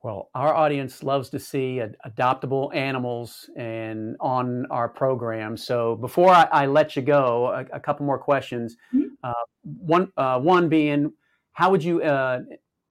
Well, 0.04 0.30
our 0.36 0.54
audience 0.54 1.04
loves 1.04 1.30
to 1.32 1.40
see 1.40 1.82
ad- 1.82 1.98
adoptable 2.06 2.74
animals 2.74 3.50
and 3.58 4.16
on 4.20 4.66
our 4.68 4.88
program. 4.88 5.58
So 5.58 5.96
before 5.96 6.30
I, 6.30 6.48
I 6.52 6.66
let 6.68 6.96
you 6.96 7.02
go, 7.02 7.48
a, 7.48 7.76
a 7.76 7.80
couple 7.80 8.06
more 8.06 8.20
questions. 8.20 8.78
Mm-hmm. 8.94 9.08
Uh, 9.24 9.34
one, 9.64 10.12
uh, 10.16 10.40
one 10.40 10.70
being, 10.70 11.12
how 11.54 11.72
would 11.72 11.84
you 11.84 12.04
uh, 12.04 12.42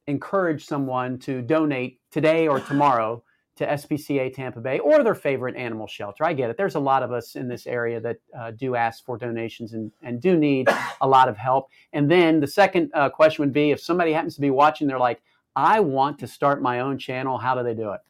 encourage 0.06 0.64
someone 0.64 1.18
to 1.20 1.42
donate 1.42 2.00
today 2.10 2.48
or 2.48 2.60
tomorrow 2.60 3.22
to 3.56 3.66
SPCA 3.66 4.32
Tampa 4.34 4.60
Bay 4.60 4.78
or 4.78 5.02
their 5.02 5.14
favorite 5.14 5.56
animal 5.56 5.86
shelter? 5.86 6.24
I 6.24 6.32
get 6.32 6.50
it. 6.50 6.56
There's 6.56 6.74
a 6.74 6.80
lot 6.80 7.02
of 7.02 7.12
us 7.12 7.36
in 7.36 7.48
this 7.48 7.66
area 7.66 8.00
that 8.00 8.16
uh, 8.38 8.50
do 8.52 8.74
ask 8.74 9.04
for 9.04 9.16
donations 9.16 9.72
and, 9.72 9.90
and 10.02 10.20
do 10.20 10.36
need 10.36 10.68
a 11.00 11.08
lot 11.08 11.28
of 11.28 11.36
help. 11.36 11.68
And 11.92 12.10
then 12.10 12.40
the 12.40 12.46
second 12.46 12.90
uh, 12.94 13.08
question 13.08 13.42
would 13.42 13.52
be, 13.52 13.70
if 13.70 13.80
somebody 13.80 14.12
happens 14.12 14.34
to 14.34 14.40
be 14.40 14.50
watching, 14.50 14.86
they're 14.86 14.98
like 14.98 15.20
I 15.56 15.80
want 15.80 16.18
to 16.18 16.26
start 16.26 16.60
my 16.60 16.80
own 16.80 16.98
channel. 16.98 17.38
How 17.38 17.54
do 17.54 17.64
they 17.64 17.74
do 17.74 17.92
it? 17.92 18.00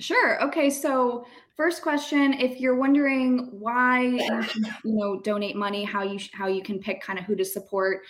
Sure. 0.00 0.42
Okay. 0.42 0.68
So, 0.68 1.24
first 1.56 1.80
question: 1.80 2.34
If 2.34 2.60
you're 2.60 2.74
wondering 2.74 3.48
why 3.52 4.02
you, 4.02 4.42
know 4.84 5.20
donate 5.20 5.54
money, 5.54 5.84
how 5.84 6.02
you 6.02 6.18
how 6.32 6.48
you 6.48 6.62
can 6.62 6.80
pick 6.80 7.00
kind 7.00 7.20
of 7.20 7.24
who 7.24 7.36
to 7.36 7.44
support, 7.44 8.02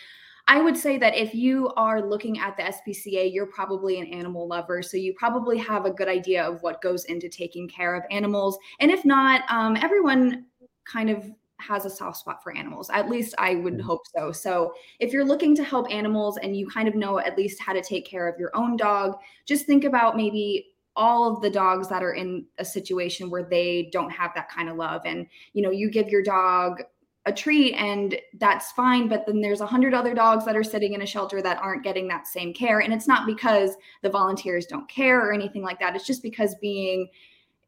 I 0.52 0.60
would 0.60 0.76
say 0.76 0.98
that 0.98 1.16
if 1.16 1.34
you 1.34 1.70
are 1.78 2.02
looking 2.02 2.38
at 2.38 2.58
the 2.58 2.64
SPCA, 2.64 3.32
you're 3.32 3.46
probably 3.46 3.98
an 3.98 4.06
animal 4.08 4.46
lover, 4.46 4.82
so 4.82 4.98
you 4.98 5.14
probably 5.14 5.56
have 5.56 5.86
a 5.86 5.90
good 5.90 6.08
idea 6.08 6.44
of 6.44 6.62
what 6.62 6.82
goes 6.82 7.06
into 7.06 7.30
taking 7.30 7.66
care 7.66 7.94
of 7.94 8.02
animals. 8.10 8.58
And 8.78 8.90
if 8.90 9.02
not, 9.06 9.44
um, 9.48 9.78
everyone 9.80 10.44
kind 10.84 11.08
of 11.08 11.24
has 11.56 11.86
a 11.86 11.90
soft 11.90 12.18
spot 12.18 12.42
for 12.42 12.54
animals. 12.54 12.90
At 12.90 13.08
least 13.08 13.34
I 13.38 13.54
would 13.54 13.78
mm. 13.78 13.80
hope 13.80 14.02
so. 14.14 14.30
So 14.30 14.74
if 15.00 15.10
you're 15.10 15.24
looking 15.24 15.56
to 15.56 15.64
help 15.64 15.90
animals 15.90 16.36
and 16.36 16.54
you 16.54 16.68
kind 16.68 16.86
of 16.86 16.94
know 16.94 17.18
at 17.18 17.38
least 17.38 17.58
how 17.58 17.72
to 17.72 17.80
take 17.80 18.04
care 18.04 18.28
of 18.28 18.38
your 18.38 18.50
own 18.54 18.76
dog, 18.76 19.16
just 19.46 19.64
think 19.64 19.84
about 19.84 20.18
maybe 20.18 20.66
all 20.96 21.34
of 21.34 21.40
the 21.40 21.48
dogs 21.48 21.88
that 21.88 22.02
are 22.02 22.12
in 22.12 22.44
a 22.58 22.64
situation 22.64 23.30
where 23.30 23.44
they 23.44 23.88
don't 23.90 24.10
have 24.10 24.32
that 24.34 24.50
kind 24.50 24.68
of 24.68 24.76
love 24.76 25.00
and 25.06 25.26
you 25.54 25.62
know 25.62 25.70
you 25.70 25.90
give 25.90 26.08
your 26.08 26.22
dog 26.22 26.82
a 27.26 27.32
treat 27.32 27.74
and 27.74 28.18
that's 28.38 28.72
fine 28.72 29.06
but 29.06 29.24
then 29.26 29.40
there's 29.40 29.60
a 29.60 29.66
hundred 29.66 29.94
other 29.94 30.12
dogs 30.12 30.44
that 30.44 30.56
are 30.56 30.64
sitting 30.64 30.94
in 30.94 31.02
a 31.02 31.06
shelter 31.06 31.40
that 31.40 31.58
aren't 31.58 31.84
getting 31.84 32.08
that 32.08 32.26
same 32.26 32.52
care. 32.52 32.80
And 32.80 32.92
it's 32.92 33.06
not 33.06 33.26
because 33.26 33.76
the 34.02 34.10
volunteers 34.10 34.66
don't 34.66 34.88
care 34.88 35.20
or 35.20 35.32
anything 35.32 35.62
like 35.62 35.78
that. 35.78 35.94
It's 35.94 36.06
just 36.06 36.22
because 36.22 36.56
being 36.60 37.08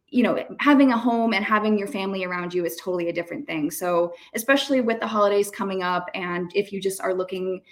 you 0.09 0.23
know 0.23 0.45
having 0.61 0.93
a 0.93 0.99
home 0.99 1.33
and 1.33 1.45
having 1.45 1.79
your 1.79 1.89
family 1.89 2.25
around 2.25 2.53
you 2.53 2.65
is 2.65 2.77
totally 2.77 3.09
a 3.09 3.13
different 3.13 3.47
thing. 3.47 3.71
So 3.71 4.13
especially 4.35 4.81
with 4.81 4.99
the 4.99 5.07
holidays 5.07 5.51
coming 5.51 5.83
up 5.83 6.11
and 6.15 6.51
if 6.55 6.73
you 6.73 6.81
just 6.81 7.01
are 7.01 7.15
looking 7.15 7.63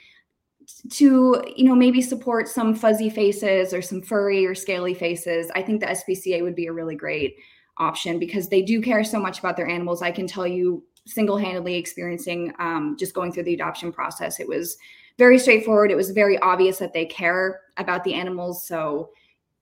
to 0.90 1.42
you 1.56 1.64
know 1.64 1.74
maybe 1.74 2.00
support 2.00 2.48
some 2.48 2.76
fuzzy 2.76 3.10
faces 3.10 3.74
or 3.74 3.82
some 3.82 4.00
furry 4.00 4.46
or 4.46 4.54
scaly 4.54 4.94
faces 4.94 5.50
i 5.56 5.60
think 5.60 5.80
the 5.80 5.86
spca 5.86 6.40
would 6.40 6.54
be 6.54 6.68
a 6.68 6.72
really 6.72 6.94
great 6.94 7.34
option 7.78 8.18
because 8.18 8.48
they 8.48 8.62
do 8.62 8.80
care 8.80 9.04
so 9.04 9.18
much 9.18 9.38
about 9.38 9.56
their 9.56 9.68
animals. 9.68 10.02
I 10.02 10.10
can 10.10 10.26
tell 10.26 10.46
you 10.46 10.84
single-handedly 11.06 11.74
experiencing 11.74 12.52
um, 12.58 12.96
just 12.98 13.14
going 13.14 13.32
through 13.32 13.42
the 13.42 13.54
adoption 13.54 13.92
process 13.92 14.40
it 14.40 14.48
was 14.48 14.76
very 15.18 15.38
straightforward 15.38 15.90
it 15.90 15.96
was 15.96 16.10
very 16.10 16.38
obvious 16.38 16.78
that 16.78 16.92
they 16.92 17.04
care 17.06 17.60
about 17.76 18.04
the 18.04 18.14
animals 18.14 18.66
so 18.66 19.10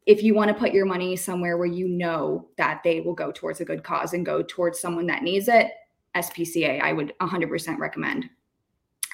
if 0.06 0.23
you 0.23 0.35
want 0.35 0.49
to 0.49 0.54
put 0.54 0.73
your 0.73 0.87
money 0.87 1.14
somewhere 1.14 1.56
where 1.56 1.68
you 1.68 1.88
know 1.88 2.49
that 2.56 2.80
they 2.82 3.00
will 3.00 3.14
go 3.14 3.30
towards 3.30 3.61
a 3.61 3.64
good 3.64 3.85
cause 3.85 4.12
and 4.12 4.25
go 4.25 4.42
towards 4.42 4.80
someone 4.80 5.06
that 5.06 5.23
needs 5.23 5.49
it, 5.49 5.68
SPCA, 6.16 6.80
I 6.80 6.92
would 6.92 7.12
100% 7.20 7.78
recommend. 7.78 8.28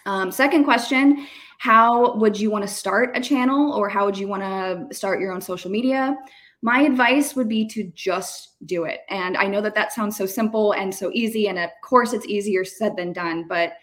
Um, 0.07 0.31
second 0.31 0.65
question 0.65 1.27
How 1.59 2.17
would 2.17 2.39
you 2.39 2.51
want 2.51 2.67
to 2.67 2.73
start 2.73 3.17
a 3.17 3.21
channel 3.21 3.73
or 3.73 3.89
how 3.89 4.07
would 4.07 4.17
you 4.17 4.29
want 4.29 4.43
to 4.43 4.95
start 4.95 5.21
your 5.21 5.33
own 5.33 5.41
social 5.41 5.71
media? 5.71 6.17
My 6.63 6.81
advice 6.81 7.37
would 7.37 7.49
be 7.49 7.67
to 7.69 7.85
just 7.95 8.57
do 8.67 8.85
it. 8.85 9.01
And 9.09 9.37
I 9.37 9.47
know 9.47 9.61
that 9.61 9.75
that 9.75 9.93
sounds 9.93 10.17
so 10.17 10.27
simple 10.27 10.73
and 10.73 10.95
so 10.95 11.11
easy. 11.13 11.49
And 11.49 11.59
of 11.59 11.71
course, 11.83 12.13
it's 12.13 12.27
easier 12.27 12.65
said 12.65 12.97
than 12.97 13.13
done. 13.13 13.47
But 13.49 13.75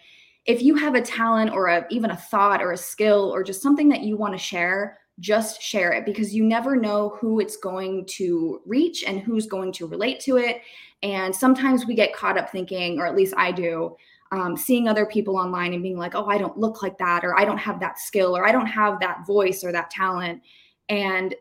if 0.44 0.60
you 0.60 0.74
have 0.74 0.94
a 0.94 1.00
talent 1.00 1.52
or 1.52 1.68
a, 1.68 1.86
even 1.90 2.10
a 2.10 2.16
thought 2.16 2.60
or 2.60 2.72
a 2.72 2.76
skill 2.76 3.32
or 3.34 3.42
just 3.42 3.62
something 3.62 3.88
that 3.88 4.02
you 4.02 4.16
want 4.16 4.34
to 4.34 4.38
share, 4.38 4.98
just 5.20 5.62
share 5.62 5.92
it 5.92 6.04
because 6.04 6.34
you 6.34 6.44
never 6.44 6.76
know 6.76 7.16
who 7.20 7.40
it's 7.40 7.56
going 7.56 8.04
to 8.06 8.60
reach 8.66 9.04
and 9.04 9.20
who's 9.20 9.46
going 9.46 9.72
to 9.72 9.86
relate 9.86 10.20
to 10.20 10.36
it. 10.36 10.60
And 11.02 11.34
sometimes 11.34 11.86
we 11.86 11.94
get 11.94 12.14
caught 12.14 12.36
up 12.36 12.50
thinking, 12.50 12.98
or 12.98 13.06
at 13.06 13.14
least 13.14 13.34
I 13.36 13.52
do, 13.52 13.94
um, 14.32 14.56
seeing 14.56 14.88
other 14.88 15.06
people 15.06 15.36
online 15.36 15.72
and 15.72 15.82
being 15.82 15.96
like, 15.96 16.14
oh, 16.14 16.26
I 16.26 16.38
don't 16.38 16.58
look 16.58 16.82
like 16.82 16.98
that, 16.98 17.24
or 17.24 17.38
I 17.38 17.44
don't 17.44 17.58
have 17.58 17.78
that 17.80 17.98
skill, 17.98 18.36
or 18.36 18.44
I 18.46 18.52
don't 18.52 18.66
have 18.66 18.98
that 19.00 19.24
voice 19.26 19.62
or 19.62 19.70
that 19.70 19.90
talent. 19.90 20.42
And 20.88 21.34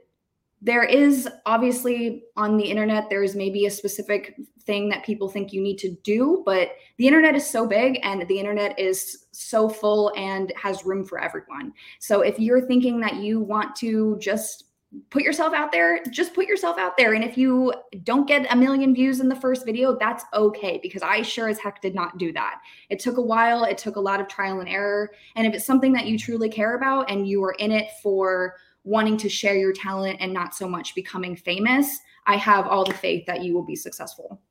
there 0.64 0.84
is 0.84 1.28
obviously 1.46 2.24
on 2.38 2.56
the 2.56 2.64
internet 2.64 3.10
there 3.10 3.22
is 3.22 3.36
maybe 3.36 3.66
a 3.66 3.72
specific 3.72 4.36
thing 4.62 4.88
that 4.88 5.04
people 5.04 5.28
think 5.28 5.52
you 5.52 5.62
need 5.62 5.78
to 5.78 5.92
do 6.04 6.42
but 6.46 6.72
the 6.98 7.06
internet 7.06 7.36
is 7.36 7.46
so 7.46 7.68
big 7.68 8.00
and 8.04 8.26
the 8.28 8.40
internet 8.40 8.78
is 8.80 9.26
so 9.32 9.68
full 9.68 10.14
and 10.16 10.54
has 10.56 10.86
room 10.86 11.04
for 11.04 11.20
everyone. 11.20 11.74
So 12.00 12.22
if 12.22 12.40
you're 12.40 12.66
thinking 12.66 13.00
that 13.02 13.16
you 13.16 13.42
want 13.42 13.76
to 13.78 14.18
just 14.20 14.66
put 15.10 15.24
yourself 15.24 15.56
out 15.56 15.72
there 15.72 16.04
just 16.12 16.36
put 16.36 16.46
yourself 16.46 16.78
out 16.78 16.96
there. 16.98 17.16
And 17.16 17.24
if 17.24 17.36
you 17.36 17.74
don't 18.04 18.28
get 18.28 18.46
a 18.52 18.56
million 18.56 18.94
views 18.94 19.20
in 19.20 19.28
the 19.28 19.36
first 19.36 19.66
video 19.66 19.98
that's 19.98 20.24
okay 20.36 20.80
because 20.84 21.02
i 21.02 21.24
sure 21.24 21.50
as 21.50 21.58
heck 21.58 21.82
did 21.82 21.96
not 21.96 22.20
do 22.20 22.32
that. 22.34 22.62
It 22.90 23.00
took 23.00 23.18
a 23.18 23.22
while 23.22 23.64
it 23.64 23.78
took 23.78 23.96
a 23.96 24.00
lot 24.02 24.22
of 24.22 24.28
trial 24.28 24.60
and 24.60 24.70
error. 24.70 25.12
And 25.36 25.48
if 25.48 25.54
it's 25.56 25.66
something 25.66 25.94
that 25.94 26.06
you 26.06 26.18
truly 26.18 26.48
care 26.48 26.78
about 26.78 27.10
and 27.10 27.28
you 27.28 27.44
are 27.44 27.56
in 27.60 27.72
it 27.72 27.88
for 28.02 28.56
wanting 28.84 29.18
to 29.18 29.30
share 29.30 29.56
your 29.56 29.74
talent 29.74 30.18
and 30.20 30.34
not 30.34 30.56
so 30.56 30.68
much 30.68 30.96
becoming 30.96 31.36
famous, 31.36 32.00
I 32.26 32.36
have 32.38 32.68
all 32.68 32.86
the 32.86 32.94
faith 32.94 33.26
that 33.28 33.44
you 33.44 33.54
will 33.54 33.66
be 33.66 33.76
successful. 33.76 34.42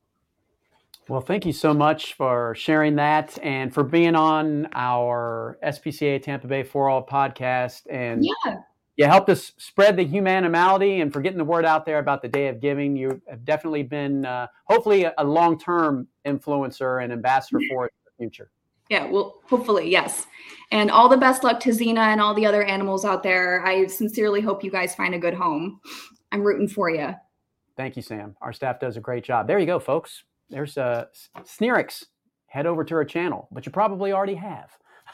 Well, 1.09 1.21
thank 1.21 1.45
you 1.45 1.53
so 1.53 1.75
much 1.75 2.15
for 2.15 2.55
sharing 2.55 2.97
that 2.97 3.37
and 3.43 3.75
for 3.75 3.83
being 3.83 4.15
on 4.15 4.69
our 4.73 5.59
SPCA 5.65 6.23
Tampa 6.23 6.47
Bay 6.47 6.63
For 6.63 6.89
All 6.89 7.05
podcast. 7.05 7.83
And 7.91 8.25
yeah, 8.25 8.59
you 8.97 9.07
helped 9.07 9.29
us 9.29 9.53
spread 9.57 9.97
the 9.97 10.05
humanity 10.05 11.01
and 11.01 11.13
for 11.13 11.21
getting 11.21 11.39
the 11.39 11.45
word 11.45 11.65
out 11.65 11.85
there 11.85 11.99
about 11.99 12.23
the 12.23 12.29
Day 12.29 12.49
of 12.49 12.61
Giving. 12.61 12.97
You 12.97 13.21
have 13.29 13.45
definitely 13.45 13.83
been, 13.83 14.25
uh, 14.25 14.47
hopefully, 14.65 15.05
a, 15.05 15.13
a 15.19 15.25
long 15.25 15.59
term 15.59 16.07
influencer 16.25 17.03
and 17.03 17.13
ambassador 17.13 17.59
for 17.69 17.87
it 17.87 17.93
in 17.93 18.05
the 18.05 18.25
future. 18.25 18.51
Yeah, 18.93 19.07
well, 19.07 19.41
hopefully, 19.49 19.91
yes. 19.91 20.27
And 20.71 20.91
all 20.91 21.09
the 21.09 21.17
best 21.17 21.43
luck 21.43 21.61
to 21.61 21.73
Zena 21.73 22.03
and 22.03 22.21
all 22.21 22.35
the 22.35 22.45
other 22.45 22.63
animals 22.63 23.07
out 23.07 23.23
there. 23.23 23.65
I 23.65 23.87
sincerely 23.87 24.43
hope 24.43 24.63
you 24.63 24.71
guys 24.71 24.95
find 24.95 25.15
a 25.15 25.19
good 25.19 25.33
home. 25.33 25.81
I'm 26.31 26.43
rooting 26.43 26.69
for 26.69 26.91
you. 26.91 27.15
Thank 27.75 27.97
you, 27.97 28.03
Sam. 28.03 28.37
Our 28.43 28.53
staff 28.53 28.81
does 28.81 28.99
a 28.99 29.01
great 29.01 29.25
job. 29.25 29.47
There 29.47 29.59
you 29.59 29.65
go, 29.65 29.79
folks. 29.79 30.25
There's 30.51 30.77
uh, 30.77 31.07
Snerixx. 31.39 32.05
Head 32.49 32.67
over 32.67 32.85
to 32.85 32.95
her 32.97 33.05
channel, 33.07 33.49
but 33.51 33.65
you 33.65 33.73
probably 33.73 34.13
already 34.13 34.35
have 34.35 34.69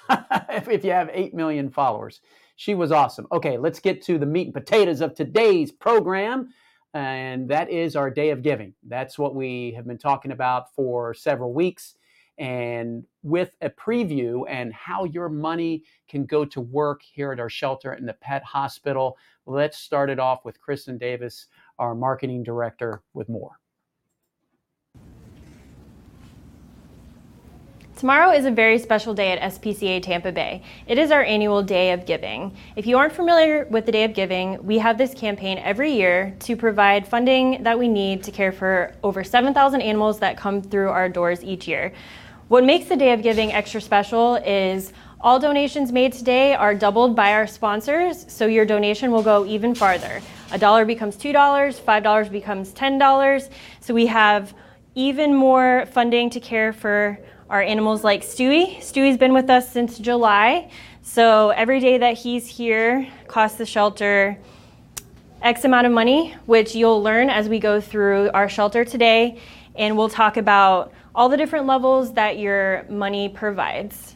if, 0.50 0.68
if 0.68 0.84
you 0.84 0.90
have 0.90 1.08
8 1.12 1.32
million 1.32 1.70
followers. 1.70 2.20
She 2.56 2.74
was 2.74 2.90
awesome. 2.90 3.28
Okay, 3.30 3.58
let's 3.58 3.78
get 3.78 4.02
to 4.06 4.18
the 4.18 4.26
meat 4.26 4.48
and 4.48 4.54
potatoes 4.54 5.00
of 5.00 5.14
today's 5.14 5.70
program. 5.70 6.48
And 6.94 7.48
that 7.50 7.70
is 7.70 7.94
our 7.94 8.10
day 8.10 8.30
of 8.30 8.42
giving. 8.42 8.74
That's 8.88 9.20
what 9.20 9.36
we 9.36 9.72
have 9.76 9.86
been 9.86 9.98
talking 9.98 10.32
about 10.32 10.74
for 10.74 11.14
several 11.14 11.52
weeks 11.52 11.94
and 12.38 13.04
with 13.22 13.50
a 13.60 13.70
preview 13.70 14.44
and 14.48 14.72
how 14.72 15.04
your 15.04 15.28
money 15.28 15.82
can 16.08 16.24
go 16.24 16.44
to 16.44 16.60
work 16.60 17.02
here 17.02 17.32
at 17.32 17.40
our 17.40 17.50
shelter 17.50 17.94
in 17.94 18.06
the 18.06 18.14
pet 18.14 18.44
hospital. 18.44 19.16
Let's 19.46 19.78
start 19.78 20.08
it 20.10 20.20
off 20.20 20.44
with 20.44 20.60
Kristen 20.60 20.98
Davis, 20.98 21.46
our 21.78 21.94
marketing 21.94 22.44
director, 22.44 23.02
with 23.12 23.28
more. 23.28 23.58
Tomorrow 27.98 28.30
is 28.30 28.44
a 28.44 28.52
very 28.52 28.78
special 28.78 29.12
day 29.12 29.32
at 29.32 29.54
SPCA 29.54 30.00
Tampa 30.00 30.30
Bay. 30.30 30.62
It 30.86 30.98
is 30.98 31.10
our 31.10 31.24
annual 31.24 31.64
Day 31.64 31.90
of 31.90 32.06
Giving. 32.06 32.56
If 32.76 32.86
you 32.86 32.96
aren't 32.96 33.12
familiar 33.12 33.66
with 33.70 33.86
the 33.86 33.90
Day 33.90 34.04
of 34.04 34.14
Giving, 34.14 34.64
we 34.64 34.78
have 34.78 34.98
this 34.98 35.12
campaign 35.12 35.58
every 35.58 35.90
year 35.90 36.36
to 36.40 36.54
provide 36.54 37.08
funding 37.08 37.64
that 37.64 37.76
we 37.76 37.88
need 37.88 38.22
to 38.22 38.30
care 38.30 38.52
for 38.52 38.94
over 39.02 39.24
7,000 39.24 39.80
animals 39.80 40.20
that 40.20 40.36
come 40.36 40.62
through 40.62 40.90
our 40.90 41.08
doors 41.08 41.42
each 41.42 41.66
year. 41.66 41.92
What 42.48 42.64
makes 42.64 42.88
the 42.88 42.96
Day 42.96 43.12
of 43.12 43.20
Giving 43.20 43.52
extra 43.52 43.78
special 43.78 44.36
is 44.36 44.94
all 45.20 45.38
donations 45.38 45.92
made 45.92 46.14
today 46.14 46.54
are 46.54 46.74
doubled 46.74 47.14
by 47.14 47.34
our 47.34 47.46
sponsors, 47.46 48.24
so 48.26 48.46
your 48.46 48.64
donation 48.64 49.10
will 49.10 49.22
go 49.22 49.44
even 49.44 49.74
farther. 49.74 50.22
A 50.50 50.56
dollar 50.56 50.86
becomes 50.86 51.18
$2, 51.18 51.34
$5 51.34 52.32
becomes 52.32 52.72
$10. 52.72 53.50
So 53.80 53.92
we 53.92 54.06
have 54.06 54.54
even 54.94 55.34
more 55.34 55.84
funding 55.92 56.30
to 56.30 56.40
care 56.40 56.72
for 56.72 57.18
our 57.50 57.60
animals 57.60 58.02
like 58.02 58.22
Stewie. 58.22 58.78
Stewie's 58.78 59.18
been 59.18 59.34
with 59.34 59.50
us 59.50 59.70
since 59.70 59.98
July, 59.98 60.70
so 61.02 61.50
every 61.50 61.80
day 61.80 61.98
that 61.98 62.16
he's 62.16 62.46
here 62.48 63.06
costs 63.26 63.58
the 63.58 63.66
shelter 63.66 64.38
X 65.42 65.64
amount 65.64 65.86
of 65.86 65.92
money, 65.92 66.34
which 66.46 66.74
you'll 66.74 67.02
learn 67.02 67.28
as 67.28 67.46
we 67.46 67.58
go 67.58 67.78
through 67.78 68.30
our 68.30 68.48
shelter 68.48 68.86
today, 68.86 69.38
and 69.74 69.98
we'll 69.98 70.08
talk 70.08 70.38
about 70.38 70.94
all 71.18 71.28
the 71.28 71.36
different 71.36 71.66
levels 71.66 72.12
that 72.12 72.38
your 72.38 72.86
money 72.88 73.28
provides. 73.28 74.14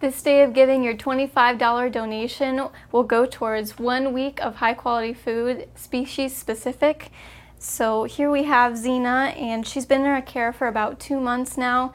This 0.00 0.20
day 0.20 0.42
of 0.42 0.52
giving, 0.52 0.82
your 0.82 0.96
$25 0.96 1.92
donation 1.92 2.68
will 2.90 3.04
go 3.04 3.24
towards 3.24 3.78
one 3.78 4.12
week 4.12 4.42
of 4.42 4.56
high 4.56 4.74
quality 4.74 5.14
food, 5.14 5.68
species 5.76 6.36
specific. 6.36 7.12
So 7.60 8.02
here 8.02 8.32
we 8.32 8.42
have 8.42 8.72
Xena, 8.72 9.40
and 9.40 9.64
she's 9.64 9.86
been 9.86 10.00
in 10.00 10.08
our 10.08 10.22
care 10.22 10.52
for 10.52 10.66
about 10.66 10.98
two 10.98 11.20
months 11.20 11.56
now. 11.56 11.92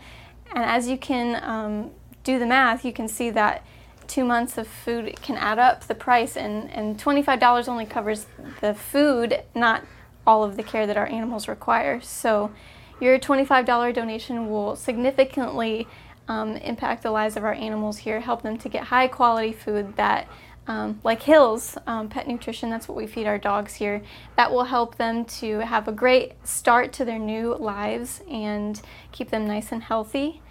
And 0.55 0.63
as 0.63 0.87
you 0.87 0.97
can 0.97 1.43
um, 1.43 1.91
do 2.23 2.39
the 2.39 2.45
math, 2.45 2.85
you 2.85 2.93
can 2.93 3.09
see 3.09 3.29
that 3.31 3.65
two 4.09 4.25
months 4.25 4.57
of 4.57 4.67
food 4.67 5.15
can 5.21 5.37
add 5.37 5.59
up 5.59 5.87
the 5.87 5.95
price, 5.95 6.35
and, 6.35 6.69
and 6.71 6.99
$25 6.99 7.69
only 7.69 7.85
covers 7.85 8.25
the 8.59 8.73
food, 8.73 9.43
not 9.55 9.85
all 10.27 10.43
of 10.43 10.57
the 10.57 10.63
care 10.63 10.85
that 10.85 10.97
our 10.97 11.07
animals 11.07 11.47
require. 11.47 12.01
So 12.01 12.51
your 12.99 13.17
$25 13.17 13.93
donation 13.93 14.49
will 14.49 14.75
significantly 14.75 15.87
um, 16.27 16.57
impact 16.57 17.03
the 17.03 17.11
lives 17.11 17.37
of 17.37 17.43
our 17.43 17.53
animals 17.53 17.99
here, 17.99 18.19
help 18.19 18.41
them 18.41 18.57
to 18.57 18.69
get 18.69 18.83
high 18.85 19.07
quality 19.07 19.53
food 19.53 19.95
that, 19.95 20.27
um, 20.67 20.99
like 21.03 21.23
Hills 21.23 21.77
um, 21.87 22.09
Pet 22.09 22.27
Nutrition, 22.27 22.69
that's 22.69 22.87
what 22.87 22.97
we 22.97 23.07
feed 23.07 23.25
our 23.25 23.39
dogs 23.39 23.75
here, 23.75 24.01
that 24.35 24.51
will 24.51 24.65
help 24.65 24.95
them 24.95 25.25
to 25.25 25.59
have 25.59 25.87
a 25.87 25.91
great 25.91 26.33
start 26.43 26.93
to 26.93 27.05
their 27.05 27.17
new 27.17 27.55
lives 27.55 28.21
and 28.29 28.81
keep 29.11 29.29
them 29.29 29.47
nice 29.47 29.71
and 29.71 29.83
healthy. 29.83 30.41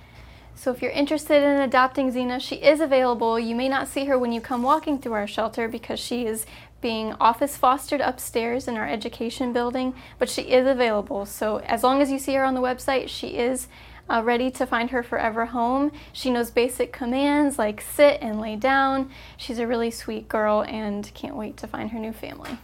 So 0.59 0.73
if 0.73 0.83
you're 0.83 0.91
interested 0.91 1.45
in 1.45 1.61
adopting 1.61 2.13
Xena, 2.13 2.41
she 2.41 2.57
is 2.57 2.81
available. 2.81 3.39
You 3.39 3.55
may 3.55 3.69
not 3.69 3.87
see 3.87 4.07
her 4.07 4.19
when 4.19 4.33
you 4.33 4.41
come 4.41 4.65
walking 4.65 4.99
through 4.99 5.13
our 5.13 5.29
shelter 5.29 5.69
because 5.69 6.01
she 6.01 6.27
is 6.27 6.47
being 6.81 7.13
office 7.21 7.57
fostered 7.57 8.01
upstairs 8.01 8.67
in 8.67 8.77
our 8.77 8.89
education 8.89 9.53
building, 9.53 9.95
but 10.19 10.29
she 10.29 10.43
is 10.43 10.67
available. 10.67 11.27
So 11.27 11.59
as 11.59 11.85
long 11.85 12.03
as 12.03 12.11
you 12.11 12.19
see 12.19 12.35
her 12.35 12.43
on 12.43 12.55
the 12.55 12.61
website, 12.61 13.09
she 13.09 13.39
is 13.39 13.69
uh, 14.11 14.21
ready 14.25 14.51
to 14.51 14.67
find 14.67 14.91
her 14.91 15.05
forever 15.05 15.47
home. 15.47 15.93
She 16.13 16.29
knows 16.29 16.51
basic 16.51 16.93
commands 16.93 17.57
like 17.57 17.81
sit 17.81 18.19
and 18.21 18.41
lay 18.41 18.57
down. 18.57 19.13
She's 19.37 19.61
a 19.61 19.67
really 19.67 19.93
sweet 19.93 20.29
girl 20.29 20.65
and 20.67 21.09
can't 21.15 21.37
wait 21.37 21.57
to 21.59 21.69
find 21.69 21.93
her 21.93 22.01
new 22.01 22.13
family. 22.13 22.59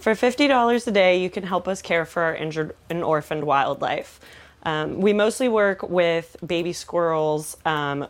For 0.00 0.14
$50 0.14 0.86
a 0.86 0.90
day, 0.90 1.20
you 1.20 1.28
can 1.28 1.42
help 1.42 1.68
us 1.68 1.82
care 1.82 2.06
for 2.06 2.22
our 2.22 2.34
injured 2.34 2.74
and 2.88 3.04
orphaned 3.04 3.44
wildlife. 3.44 4.18
Um, 4.62 5.00
we 5.00 5.12
mostly 5.12 5.48
work 5.48 5.82
with 5.88 6.36
baby 6.44 6.72
squirrels, 6.72 7.56
um, 7.64 8.06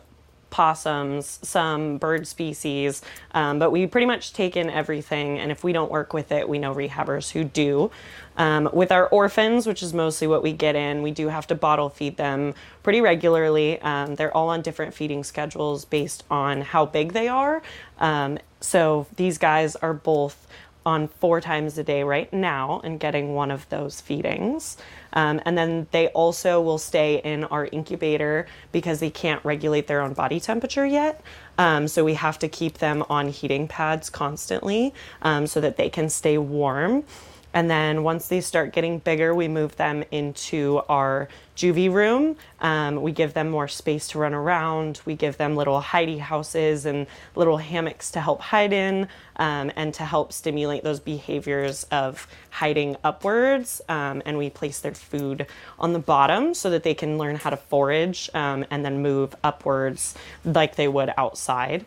possums, 0.49 1.39
some 1.43 1.97
bird 1.97 2.27
species, 2.27 3.01
um, 3.33 3.59
but 3.59 3.71
we 3.71 3.85
pretty 3.87 4.07
much 4.07 4.33
take 4.33 4.57
in 4.57 4.69
everything. 4.69 5.37
And 5.37 5.51
if 5.51 5.63
we 5.63 5.73
don't 5.73 5.91
work 5.91 6.13
with 6.13 6.31
it, 6.31 6.47
we 6.47 6.59
know 6.59 6.73
rehabbers 6.73 7.31
who 7.31 7.43
do. 7.43 7.91
Um, 8.37 8.69
with 8.73 8.91
our 8.91 9.07
orphans, 9.07 9.67
which 9.67 9.83
is 9.83 9.93
mostly 9.93 10.27
what 10.27 10.41
we 10.41 10.53
get 10.53 10.75
in, 10.75 11.01
we 11.01 11.11
do 11.11 11.27
have 11.27 11.45
to 11.47 11.55
bottle 11.55 11.89
feed 11.89 12.17
them 12.17 12.53
pretty 12.83 13.01
regularly. 13.01 13.81
Um, 13.81 14.15
they're 14.15 14.35
all 14.35 14.49
on 14.49 14.61
different 14.61 14.93
feeding 14.93 15.23
schedules 15.23 15.85
based 15.85 16.23
on 16.31 16.61
how 16.61 16.85
big 16.85 17.13
they 17.13 17.27
are. 17.27 17.61
Um, 17.99 18.39
so 18.61 19.07
these 19.17 19.37
guys 19.37 19.75
are 19.77 19.93
both 19.93 20.47
on 20.89 21.07
four 21.07 21.39
times 21.39 21.77
a 21.77 21.83
day 21.83 22.01
right 22.01 22.31
now 22.33 22.81
and 22.83 22.99
getting 22.99 23.35
one 23.35 23.51
of 23.51 23.69
those 23.69 24.01
feedings. 24.01 24.75
Um, 25.13 25.39
and 25.45 25.55
then 25.55 25.85
they 25.91 26.07
also 26.09 26.59
will 26.61 26.79
stay 26.79 27.21
in 27.21 27.43
our 27.45 27.67
incubator 27.67 28.47
because 28.71 28.99
they 28.99 29.11
can't 29.11 29.43
regulate 29.45 29.85
their 29.85 30.01
own 30.01 30.13
body 30.13 30.39
temperature 30.39 30.87
yet. 30.87 31.21
Um, 31.59 31.87
so 31.87 32.03
we 32.03 32.15
have 32.15 32.39
to 32.39 32.47
keep 32.47 32.79
them 32.79 33.03
on 33.07 33.29
heating 33.29 33.67
pads 33.67 34.09
constantly 34.09 34.93
um, 35.21 35.45
so 35.45 35.61
that 35.61 35.77
they 35.77 35.89
can 35.89 36.09
stay 36.09 36.37
warm. 36.39 37.03
And 37.53 37.69
then 37.69 38.03
once 38.03 38.27
they 38.27 38.41
start 38.41 38.73
getting 38.73 38.99
bigger, 38.99 39.33
we 39.33 39.47
move 39.47 39.75
them 39.75 40.03
into 40.11 40.81
our 40.87 41.27
juvie 41.55 41.91
room. 41.91 42.37
Um, 42.61 43.01
we 43.01 43.11
give 43.11 43.33
them 43.33 43.49
more 43.49 43.67
space 43.67 44.07
to 44.09 44.19
run 44.19 44.33
around. 44.33 45.01
We 45.05 45.15
give 45.15 45.37
them 45.37 45.55
little 45.55 45.81
hidey 45.81 46.19
houses 46.19 46.85
and 46.85 47.07
little 47.35 47.57
hammocks 47.57 48.11
to 48.11 48.21
help 48.21 48.39
hide 48.39 48.71
in 48.71 49.07
um, 49.37 49.71
and 49.75 49.93
to 49.95 50.03
help 50.03 50.31
stimulate 50.31 50.83
those 50.83 50.99
behaviors 50.99 51.83
of 51.85 52.27
hiding 52.51 52.95
upwards. 53.03 53.81
Um, 53.89 54.21
and 54.25 54.37
we 54.37 54.49
place 54.49 54.79
their 54.79 54.93
food 54.93 55.47
on 55.79 55.93
the 55.93 55.99
bottom 55.99 56.53
so 56.53 56.69
that 56.69 56.83
they 56.83 56.93
can 56.93 57.17
learn 57.17 57.35
how 57.35 57.49
to 57.49 57.57
forage 57.57 58.29
um, 58.33 58.63
and 58.69 58.85
then 58.85 59.01
move 59.01 59.35
upwards 59.43 60.15
like 60.45 60.75
they 60.75 60.87
would 60.87 61.11
outside. 61.17 61.85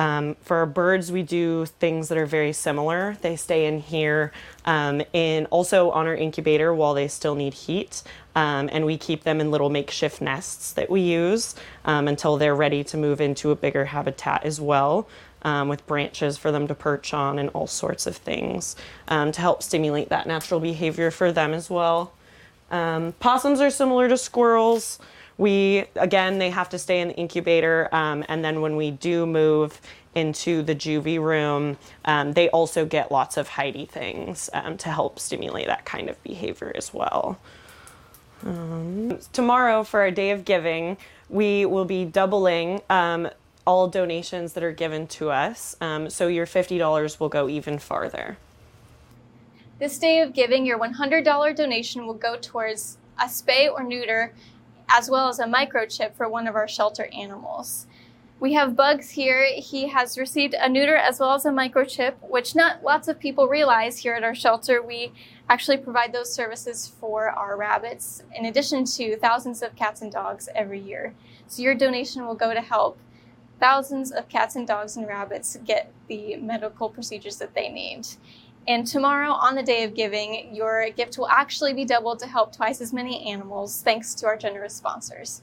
Um, 0.00 0.34
for 0.40 0.56
our 0.56 0.66
birds, 0.66 1.12
we 1.12 1.22
do 1.22 1.66
things 1.66 2.08
that 2.08 2.16
are 2.16 2.24
very 2.24 2.54
similar. 2.54 3.18
They 3.20 3.36
stay 3.36 3.66
in 3.66 3.80
here 3.80 4.32
um, 4.64 5.02
in 5.12 5.44
also 5.50 5.90
on 5.90 6.06
our 6.06 6.14
incubator 6.14 6.72
while 6.72 6.94
they 6.94 7.06
still 7.06 7.34
need 7.34 7.52
heat. 7.52 8.02
Um, 8.34 8.70
and 8.72 8.86
we 8.86 8.96
keep 8.96 9.24
them 9.24 9.42
in 9.42 9.50
little 9.50 9.68
makeshift 9.68 10.22
nests 10.22 10.72
that 10.72 10.88
we 10.88 11.02
use 11.02 11.54
um, 11.84 12.08
until 12.08 12.38
they're 12.38 12.54
ready 12.54 12.82
to 12.84 12.96
move 12.96 13.20
into 13.20 13.50
a 13.50 13.56
bigger 13.56 13.84
habitat 13.84 14.42
as 14.44 14.58
well. 14.58 15.06
Um, 15.42 15.68
with 15.68 15.86
branches 15.86 16.36
for 16.36 16.50
them 16.50 16.66
to 16.68 16.74
perch 16.74 17.14
on 17.14 17.38
and 17.38 17.48
all 17.54 17.66
sorts 17.66 18.06
of 18.06 18.14
things 18.14 18.76
um, 19.08 19.32
to 19.32 19.40
help 19.40 19.62
stimulate 19.62 20.10
that 20.10 20.26
natural 20.26 20.60
behavior 20.60 21.10
for 21.10 21.32
them 21.32 21.54
as 21.54 21.70
well. 21.70 22.12
possums 22.68 23.60
are 23.60 23.70
similar 23.70 24.06
to 24.08 24.18
squirrels 24.18 24.98
we 25.40 25.86
again 25.96 26.38
they 26.38 26.50
have 26.50 26.68
to 26.68 26.78
stay 26.78 27.00
in 27.00 27.08
the 27.08 27.14
incubator 27.14 27.88
um, 27.92 28.22
and 28.28 28.44
then 28.44 28.60
when 28.60 28.76
we 28.76 28.90
do 28.90 29.24
move 29.24 29.80
into 30.14 30.62
the 30.62 30.74
juvie 30.74 31.18
room 31.18 31.78
um, 32.04 32.34
they 32.34 32.50
also 32.50 32.84
get 32.84 33.10
lots 33.10 33.38
of 33.38 33.48
hidey 33.48 33.88
things 33.88 34.50
um, 34.52 34.76
to 34.76 34.90
help 34.90 35.18
stimulate 35.18 35.66
that 35.66 35.84
kind 35.86 36.10
of 36.10 36.22
behavior 36.22 36.70
as 36.74 36.92
well. 36.92 37.38
Um, 38.44 39.18
tomorrow 39.32 39.82
for 39.82 40.00
our 40.00 40.10
day 40.10 40.30
of 40.30 40.44
giving 40.44 40.98
we 41.30 41.64
will 41.64 41.86
be 41.86 42.04
doubling 42.04 42.82
um, 42.90 43.30
all 43.66 43.88
donations 43.88 44.52
that 44.54 44.62
are 44.62 44.72
given 44.72 45.06
to 45.06 45.30
us. 45.30 45.76
Um, 45.80 46.10
so 46.10 46.26
your 46.26 46.44
$50 46.44 47.20
will 47.20 47.28
go 47.28 47.48
even 47.48 47.78
farther. 47.78 48.36
This 49.78 49.96
day 49.96 50.20
of 50.20 50.34
giving 50.34 50.66
your 50.66 50.78
$100 50.78 51.54
donation 51.54 52.06
will 52.06 52.14
go 52.14 52.36
towards 52.36 52.98
a 53.18 53.26
spay 53.26 53.70
or 53.70 53.84
neuter 53.84 54.34
as 54.90 55.08
well 55.08 55.28
as 55.28 55.38
a 55.38 55.44
microchip 55.44 56.14
for 56.14 56.28
one 56.28 56.46
of 56.46 56.56
our 56.56 56.68
shelter 56.68 57.08
animals. 57.14 57.86
We 58.40 58.54
have 58.54 58.74
Bugs 58.74 59.10
here. 59.10 59.46
He 59.54 59.88
has 59.88 60.16
received 60.16 60.54
a 60.54 60.66
neuter 60.66 60.96
as 60.96 61.20
well 61.20 61.34
as 61.34 61.44
a 61.44 61.50
microchip, 61.50 62.14
which 62.22 62.56
not 62.56 62.82
lots 62.82 63.06
of 63.06 63.20
people 63.20 63.48
realize 63.48 63.98
here 63.98 64.14
at 64.14 64.24
our 64.24 64.34
shelter. 64.34 64.80
We 64.82 65.12
actually 65.48 65.76
provide 65.76 66.14
those 66.14 66.32
services 66.32 66.90
for 66.98 67.28
our 67.28 67.56
rabbits, 67.56 68.22
in 68.34 68.46
addition 68.46 68.84
to 68.86 69.18
thousands 69.18 69.62
of 69.62 69.76
cats 69.76 70.00
and 70.00 70.10
dogs 70.10 70.48
every 70.54 70.80
year. 70.80 71.14
So 71.48 71.60
your 71.62 71.74
donation 71.74 72.26
will 72.26 72.34
go 72.34 72.54
to 72.54 72.62
help 72.62 72.98
thousands 73.60 74.10
of 74.10 74.30
cats 74.30 74.56
and 74.56 74.66
dogs 74.66 74.96
and 74.96 75.06
rabbits 75.06 75.58
get 75.66 75.92
the 76.08 76.36
medical 76.36 76.88
procedures 76.88 77.36
that 77.36 77.54
they 77.54 77.68
need. 77.68 78.06
And 78.68 78.86
tomorrow, 78.86 79.30
on 79.30 79.54
the 79.54 79.62
day 79.62 79.84
of 79.84 79.94
giving, 79.94 80.54
your 80.54 80.90
gift 80.90 81.18
will 81.18 81.28
actually 81.28 81.72
be 81.72 81.84
doubled 81.84 82.18
to 82.20 82.26
help 82.26 82.54
twice 82.54 82.80
as 82.80 82.92
many 82.92 83.26
animals, 83.30 83.82
thanks 83.82 84.14
to 84.16 84.26
our 84.26 84.36
generous 84.36 84.74
sponsors. 84.74 85.42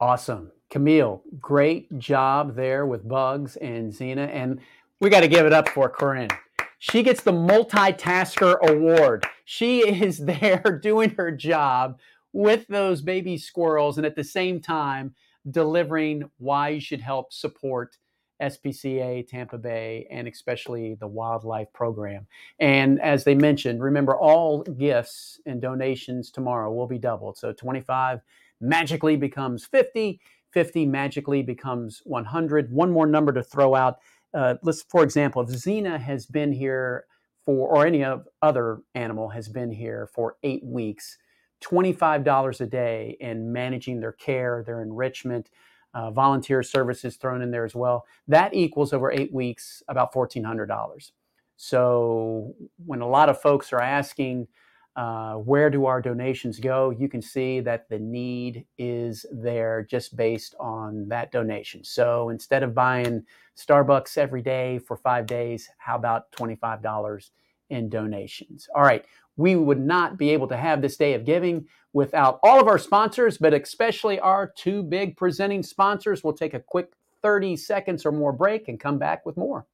Awesome. 0.00 0.50
Camille, 0.70 1.22
great 1.40 1.98
job 1.98 2.54
there 2.54 2.86
with 2.86 3.06
Bugs 3.06 3.56
and 3.56 3.92
Xena. 3.92 4.28
And 4.28 4.60
we 5.00 5.10
got 5.10 5.20
to 5.20 5.28
give 5.28 5.46
it 5.46 5.52
up 5.52 5.68
for 5.68 5.88
Corinne. 5.88 6.30
She 6.78 7.02
gets 7.02 7.22
the 7.22 7.32
multitasker 7.32 8.58
award. 8.60 9.26
She 9.44 9.80
is 9.80 10.18
there 10.24 10.80
doing 10.82 11.10
her 11.10 11.30
job 11.30 11.98
with 12.32 12.66
those 12.68 13.02
baby 13.02 13.36
squirrels 13.36 13.98
and 13.98 14.06
at 14.06 14.16
the 14.16 14.24
same 14.24 14.60
time 14.60 15.14
delivering 15.50 16.30
why 16.38 16.70
you 16.70 16.80
should 16.80 17.00
help 17.00 17.32
support 17.32 17.96
SPCA 18.40 19.26
Tampa 19.26 19.58
Bay 19.58 20.06
and 20.10 20.26
especially 20.28 20.94
the 20.94 21.06
wildlife 21.06 21.72
program. 21.72 22.26
And 22.58 23.00
as 23.00 23.24
they 23.24 23.34
mentioned, 23.34 23.82
remember 23.82 24.16
all 24.16 24.62
gifts 24.62 25.40
and 25.46 25.60
donations 25.60 26.30
tomorrow 26.30 26.72
will 26.72 26.86
be 26.86 26.98
doubled. 26.98 27.38
So 27.38 27.52
25 27.52 28.20
magically 28.60 29.16
becomes 29.16 29.64
50, 29.64 30.20
50 30.52 30.86
magically 30.86 31.42
becomes 31.42 32.02
100. 32.04 32.72
One 32.72 32.90
more 32.90 33.06
number 33.06 33.32
to 33.32 33.42
throw 33.42 33.74
out. 33.74 33.98
Uh, 34.32 34.54
let's, 34.62 34.82
for 34.82 35.02
example, 35.02 35.42
if 35.42 35.48
Xena 35.48 36.00
has 36.00 36.26
been 36.26 36.52
here 36.52 37.04
for, 37.44 37.68
or 37.68 37.86
any 37.86 38.04
other 38.42 38.78
animal 38.94 39.30
has 39.30 39.48
been 39.48 39.70
here 39.70 40.08
for 40.12 40.36
eight 40.42 40.64
weeks, 40.64 41.18
$25 41.62 42.60
a 42.60 42.66
day 42.66 43.16
in 43.20 43.52
managing 43.52 44.00
their 44.00 44.12
care, 44.12 44.62
their 44.64 44.82
enrichment, 44.82 45.50
uh, 45.94 46.10
volunteer 46.10 46.62
services 46.62 47.16
thrown 47.16 47.42
in 47.42 47.50
there 47.50 47.64
as 47.64 47.74
well. 47.74 48.04
That 48.28 48.54
equals 48.54 48.92
over 48.92 49.10
eight 49.10 49.32
weeks 49.32 49.82
about 49.88 50.12
$1,400. 50.12 51.10
So 51.56 52.54
when 52.86 53.00
a 53.00 53.08
lot 53.08 53.28
of 53.28 53.40
folks 53.40 53.72
are 53.72 53.82
asking, 53.82 54.48
uh, 54.96 55.34
where 55.34 55.70
do 55.70 55.86
our 55.86 56.00
donations 56.00 56.58
go? 56.58 56.90
You 56.90 57.08
can 57.08 57.22
see 57.22 57.60
that 57.60 57.88
the 57.88 57.98
need 57.98 58.66
is 58.78 59.24
there 59.32 59.86
just 59.88 60.16
based 60.16 60.54
on 60.58 61.08
that 61.08 61.32
donation. 61.32 61.84
So 61.84 62.30
instead 62.30 62.62
of 62.62 62.74
buying 62.74 63.24
Starbucks 63.56 64.18
every 64.18 64.42
day 64.42 64.78
for 64.78 64.96
five 64.96 65.26
days, 65.26 65.68
how 65.78 65.96
about 65.96 66.30
$25 66.32 67.30
in 67.70 67.88
donations? 67.88 68.68
All 68.74 68.82
right, 68.82 69.04
we 69.36 69.56
would 69.56 69.80
not 69.80 70.18
be 70.18 70.30
able 70.30 70.48
to 70.48 70.56
have 70.56 70.82
this 70.82 70.96
day 70.96 71.14
of 71.14 71.24
giving 71.24 71.66
without 71.92 72.38
all 72.42 72.60
of 72.60 72.68
our 72.68 72.78
sponsors, 72.78 73.38
but 73.38 73.54
especially 73.54 74.18
our 74.20 74.52
two 74.56 74.82
big 74.82 75.16
presenting 75.16 75.62
sponsors. 75.62 76.22
We'll 76.22 76.34
take 76.34 76.54
a 76.54 76.60
quick 76.60 76.92
30 77.22 77.56
seconds 77.56 78.06
or 78.06 78.12
more 78.12 78.32
break 78.32 78.68
and 78.68 78.78
come 78.78 78.98
back 78.98 79.26
with 79.26 79.36
more. 79.36 79.66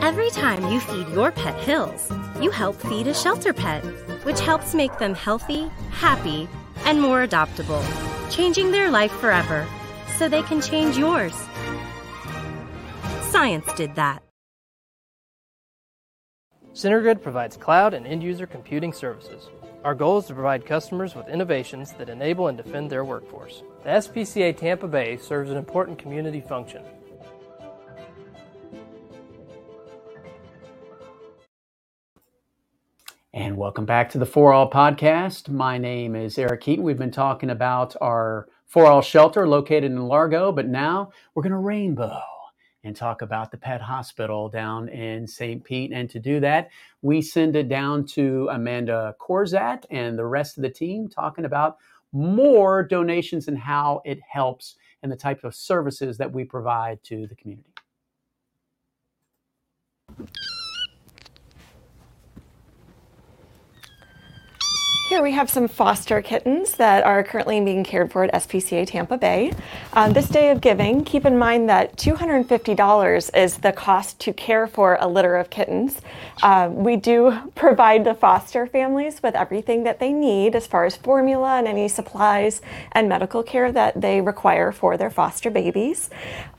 Every 0.00 0.30
time 0.30 0.72
you 0.72 0.80
feed 0.80 1.08
your 1.08 1.30
pet 1.30 1.58
Hills, 1.60 2.10
you 2.40 2.50
help 2.50 2.76
feed 2.76 3.06
a 3.06 3.14
shelter 3.14 3.52
pet, 3.52 3.84
which 4.24 4.40
helps 4.40 4.74
make 4.74 4.98
them 4.98 5.14
healthy, 5.14 5.68
happy, 5.90 6.48
and 6.84 7.00
more 7.00 7.26
adoptable, 7.26 7.82
changing 8.30 8.72
their 8.72 8.90
life 8.90 9.12
forever 9.12 9.66
so 10.18 10.28
they 10.28 10.42
can 10.42 10.60
change 10.60 10.98
yours. 10.98 11.34
Science 13.22 13.72
did 13.74 13.94
that. 13.94 14.22
CenterGrid 16.74 17.22
provides 17.22 17.56
cloud 17.56 17.94
and 17.94 18.06
end 18.06 18.22
user 18.22 18.46
computing 18.46 18.92
services. 18.92 19.48
Our 19.84 19.96
goal 19.96 20.18
is 20.18 20.26
to 20.26 20.34
provide 20.34 20.64
customers 20.64 21.16
with 21.16 21.28
innovations 21.28 21.90
that 21.94 22.08
enable 22.08 22.46
and 22.46 22.56
defend 22.56 22.88
their 22.88 23.04
workforce. 23.04 23.64
The 23.82 23.88
SPCA 23.90 24.56
Tampa 24.56 24.86
Bay 24.86 25.16
serves 25.16 25.50
an 25.50 25.56
important 25.56 25.98
community 25.98 26.40
function. 26.40 26.84
And 33.34 33.56
welcome 33.56 33.84
back 33.84 34.08
to 34.10 34.18
the 34.18 34.26
For 34.26 34.52
All 34.52 34.70
podcast. 34.70 35.48
My 35.48 35.78
name 35.78 36.14
is 36.14 36.38
Eric 36.38 36.60
Keaton. 36.60 36.84
We've 36.84 36.96
been 36.96 37.10
talking 37.10 37.50
about 37.50 37.96
our 38.00 38.46
For 38.68 38.86
All 38.86 39.02
shelter 39.02 39.48
located 39.48 39.90
in 39.90 40.06
Largo, 40.06 40.52
but 40.52 40.68
now 40.68 41.10
we're 41.34 41.42
going 41.42 41.50
to 41.50 41.58
rainbow 41.58 42.20
and 42.84 42.96
talk 42.96 43.22
about 43.22 43.50
the 43.50 43.56
pet 43.56 43.80
hospital 43.80 44.48
down 44.48 44.88
in 44.88 45.26
St. 45.26 45.62
Pete. 45.62 45.92
And 45.92 46.10
to 46.10 46.18
do 46.18 46.40
that, 46.40 46.70
we 47.00 47.22
send 47.22 47.56
it 47.56 47.68
down 47.68 48.06
to 48.06 48.48
Amanda 48.50 49.14
Corzat 49.20 49.84
and 49.90 50.18
the 50.18 50.26
rest 50.26 50.56
of 50.56 50.62
the 50.62 50.70
team 50.70 51.08
talking 51.08 51.44
about 51.44 51.78
more 52.12 52.82
donations 52.82 53.48
and 53.48 53.58
how 53.58 54.02
it 54.04 54.20
helps 54.28 54.76
and 55.02 55.10
the 55.10 55.16
type 55.16 55.44
of 55.44 55.54
services 55.54 56.18
that 56.18 56.32
we 56.32 56.44
provide 56.44 57.02
to 57.04 57.26
the 57.26 57.34
community. 57.34 57.72
Here 65.12 65.22
we 65.22 65.32
have 65.32 65.50
some 65.50 65.68
foster 65.68 66.22
kittens 66.22 66.72
that 66.76 67.04
are 67.04 67.22
currently 67.22 67.60
being 67.60 67.84
cared 67.84 68.10
for 68.10 68.24
at 68.24 68.32
SPCA 68.32 68.86
Tampa 68.86 69.18
Bay. 69.18 69.52
Um, 69.92 70.14
this 70.14 70.26
day 70.26 70.50
of 70.50 70.62
giving, 70.62 71.04
keep 71.04 71.26
in 71.26 71.36
mind 71.36 71.68
that 71.68 71.98
$250 71.98 73.36
is 73.36 73.58
the 73.58 73.72
cost 73.72 74.18
to 74.20 74.32
care 74.32 74.66
for 74.66 74.96
a 74.98 75.06
litter 75.06 75.36
of 75.36 75.50
kittens. 75.50 76.00
Uh, 76.42 76.70
we 76.72 76.96
do 76.96 77.38
provide 77.54 78.04
the 78.04 78.14
foster 78.14 78.66
families 78.66 79.22
with 79.22 79.34
everything 79.34 79.84
that 79.84 80.00
they 80.00 80.14
need 80.14 80.56
as 80.56 80.66
far 80.66 80.86
as 80.86 80.96
formula 80.96 81.58
and 81.58 81.68
any 81.68 81.88
supplies 81.88 82.62
and 82.92 83.06
medical 83.06 83.42
care 83.42 83.70
that 83.70 84.00
they 84.00 84.22
require 84.22 84.72
for 84.72 84.96
their 84.96 85.10
foster 85.10 85.50
babies. 85.50 86.08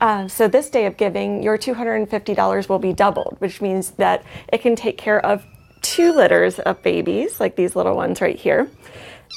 Uh, 0.00 0.28
so 0.28 0.46
this 0.46 0.70
day 0.70 0.86
of 0.86 0.96
giving, 0.96 1.42
your 1.42 1.58
$250 1.58 2.68
will 2.68 2.78
be 2.78 2.92
doubled, 2.92 3.34
which 3.40 3.60
means 3.60 3.90
that 3.90 4.22
it 4.52 4.58
can 4.58 4.76
take 4.76 4.96
care 4.96 5.18
of 5.26 5.44
two 5.84 6.12
litters 6.12 6.58
of 6.58 6.82
babies, 6.82 7.38
like 7.38 7.54
these 7.54 7.76
little 7.76 7.94
ones 7.94 8.20
right 8.20 8.36
here. 8.36 8.68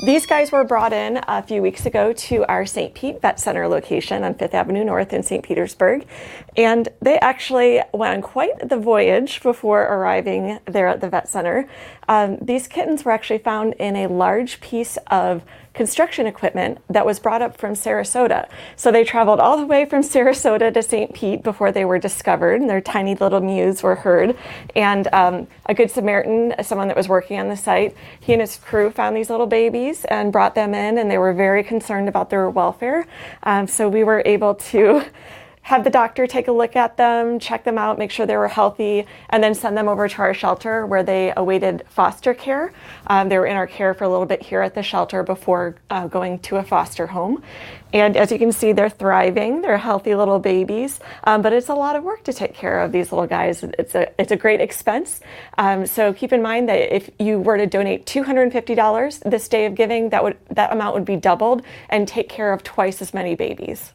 These 0.05 0.27
guys 0.27 0.51
were 0.51 0.63
brought 0.63 0.93
in 0.93 1.19
a 1.27 1.41
few 1.41 1.61
weeks 1.61 1.87
ago 1.87 2.13
to 2.13 2.45
our 2.45 2.67
St. 2.67 2.93
Pete 2.93 3.19
Vet 3.19 3.39
Center 3.39 3.67
location 3.67 4.23
on 4.23 4.35
Fifth 4.35 4.53
Avenue 4.53 4.83
North 4.83 5.11
in 5.11 5.23
St. 5.23 5.43
Petersburg. 5.43 6.05
And 6.55 6.87
they 7.01 7.19
actually 7.19 7.81
went 7.93 8.15
on 8.15 8.21
quite 8.21 8.69
the 8.69 8.77
voyage 8.77 9.41
before 9.41 9.81
arriving 9.81 10.59
there 10.65 10.87
at 10.87 11.01
the 11.01 11.09
vet 11.09 11.27
center. 11.27 11.67
Um, 12.07 12.37
these 12.39 12.67
kittens 12.67 13.05
were 13.05 13.11
actually 13.11 13.39
found 13.39 13.73
in 13.73 13.95
a 13.95 14.07
large 14.07 14.61
piece 14.61 14.97
of 15.07 15.43
construction 15.77 16.25
equipment 16.25 16.79
that 16.89 17.05
was 17.05 17.19
brought 17.19 17.43
up 17.43 17.55
from 17.55 17.73
Sarasota. 17.73 18.49
So 18.75 18.91
they 18.91 19.03
traveled 19.03 19.39
all 19.39 19.57
the 19.57 19.65
way 19.65 19.85
from 19.85 20.01
Sarasota 20.01 20.73
to 20.73 20.81
St. 20.81 21.13
Pete 21.13 21.43
before 21.43 21.71
they 21.71 21.85
were 21.85 21.99
discovered. 21.99 22.59
And 22.59 22.69
their 22.69 22.81
tiny 22.81 23.13
little 23.13 23.41
mews 23.41 23.83
were 23.83 23.93
heard. 23.93 24.35
And 24.75 25.07
um, 25.13 25.47
a 25.67 25.75
Good 25.75 25.91
Samaritan, 25.91 26.55
someone 26.63 26.87
that 26.87 26.97
was 26.97 27.07
working 27.07 27.39
on 27.39 27.47
the 27.47 27.55
site, 27.55 27.95
he 28.19 28.33
and 28.33 28.41
his 28.41 28.57
crew 28.57 28.89
found 28.89 29.15
these 29.15 29.29
little 29.29 29.45
babies 29.45 30.03
and 30.05 30.31
brought 30.31 30.55
them 30.55 30.73
in, 30.73 30.97
and 30.97 31.11
they 31.11 31.19
were 31.19 31.33
very 31.33 31.63
concerned 31.63 32.09
about 32.09 32.31
their 32.31 32.49
welfare. 32.49 33.05
Um, 33.43 33.67
so 33.67 33.87
we 33.87 34.03
were 34.03 34.23
able 34.25 34.55
to 34.55 35.03
have 35.67 35.83
the 35.83 35.89
doctor 35.89 36.25
take 36.25 36.47
a 36.47 36.51
look 36.51 36.77
at 36.77 36.95
them, 36.95 37.39
check 37.39 37.65
them 37.65 37.77
out, 37.77 37.99
make 37.99 38.09
sure 38.09 38.25
they 38.25 38.37
were 38.37 38.47
healthy, 38.47 39.05
and 39.31 39.43
then 39.43 39.53
send 39.53 39.77
them 39.77 39.89
over 39.89 40.07
to 40.07 40.19
our 40.19 40.33
shelter 40.33 40.85
where 40.85 41.03
they 41.03 41.33
awaited 41.35 41.83
foster 41.89 42.33
care. 42.33 42.71
Um, 43.07 43.27
they 43.27 43.37
were 43.37 43.45
in 43.45 43.57
our 43.57 43.67
care 43.67 43.93
for 43.93 44.05
a 44.05 44.09
little 44.09 44.25
bit 44.25 44.41
here 44.41 44.61
at 44.61 44.75
the 44.75 44.81
shelter 44.81 45.23
before 45.23 45.75
uh, 45.89 46.07
going 46.07 46.39
to 46.39 46.55
a 46.55 46.63
foster 46.63 47.07
home. 47.07 47.43
And 47.91 48.15
as 48.15 48.31
you 48.31 48.39
can 48.39 48.53
see, 48.53 48.71
they're 48.71 48.89
thriving. 48.89 49.61
They're 49.61 49.77
healthy 49.77 50.15
little 50.15 50.39
babies, 50.39 51.01
um, 51.25 51.41
but 51.41 51.51
it's 51.51 51.67
a 51.67 51.75
lot 51.75 51.97
of 51.97 52.03
work 52.05 52.23
to 52.23 52.31
take 52.31 52.53
care 52.53 52.79
of 52.79 52.93
these 52.93 53.11
little 53.11 53.27
guys. 53.27 53.61
It's 53.61 53.93
a 53.93 54.09
it's 54.17 54.31
a 54.31 54.37
great 54.37 54.61
expense. 54.61 55.19
Um, 55.57 55.85
so 55.85 56.13
keep 56.13 56.31
in 56.31 56.41
mind 56.41 56.69
that 56.69 56.95
if 56.95 57.09
you 57.19 57.39
were 57.39 57.57
to 57.57 57.67
donate 57.67 58.05
$250 58.05 59.29
this 59.29 59.49
day 59.49 59.65
of 59.65 59.75
giving, 59.75 60.11
that 60.11 60.23
would 60.23 60.37
that 60.49 60.71
amount 60.71 60.93
would 60.95 61.05
be 61.05 61.17
doubled 61.17 61.61
and 61.89 62.07
take 62.07 62.29
care 62.29 62.53
of 62.53 62.63
twice 62.63 63.01
as 63.01 63.13
many 63.13 63.35
babies. 63.35 63.91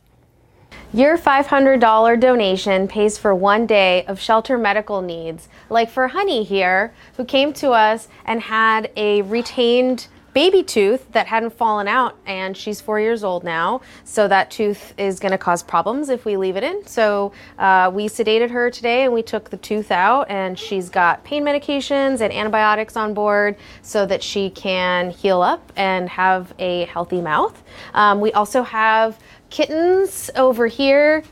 Your 0.94 1.16
$500 1.16 2.20
donation 2.20 2.86
pays 2.86 3.16
for 3.16 3.34
one 3.34 3.64
day 3.64 4.04
of 4.04 4.20
shelter 4.20 4.58
medical 4.58 5.00
needs, 5.00 5.48
like 5.70 5.88
for 5.88 6.08
Honey 6.08 6.44
here, 6.44 6.92
who 7.16 7.24
came 7.24 7.54
to 7.54 7.70
us 7.70 8.08
and 8.26 8.42
had 8.42 8.90
a 8.94 9.22
retained 9.22 10.08
baby 10.34 10.62
tooth 10.62 11.10
that 11.12 11.26
hadn't 11.26 11.52
fallen 11.52 11.86
out, 11.86 12.16
and 12.26 12.56
she's 12.56 12.80
four 12.80 12.98
years 12.98 13.22
old 13.22 13.44
now. 13.44 13.80
So 14.04 14.28
that 14.28 14.50
tooth 14.50 14.94
is 14.98 15.20
going 15.20 15.32
to 15.32 15.38
cause 15.38 15.62
problems 15.62 16.08
if 16.08 16.24
we 16.24 16.36
leave 16.36 16.56
it 16.56 16.64
in. 16.64 16.86
So 16.86 17.32
uh, 17.58 17.90
we 17.92 18.08
sedated 18.08 18.50
her 18.50 18.70
today 18.70 19.04
and 19.04 19.12
we 19.12 19.22
took 19.22 19.50
the 19.50 19.56
tooth 19.58 19.90
out, 19.90 20.30
and 20.30 20.58
she's 20.58 20.88
got 20.88 21.22
pain 21.24 21.44
medications 21.44 22.20
and 22.20 22.32
antibiotics 22.32 22.96
on 22.96 23.14
board 23.14 23.56
so 23.82 24.06
that 24.06 24.22
she 24.22 24.50
can 24.50 25.10
heal 25.10 25.42
up 25.42 25.72
and 25.76 26.08
have 26.08 26.54
a 26.58 26.86
healthy 26.86 27.20
mouth. 27.20 27.62
Um, 27.94 28.20
we 28.20 28.32
also 28.32 28.62
have 28.62 29.18
kittens 29.50 30.30
over 30.34 30.66
here 30.66 31.22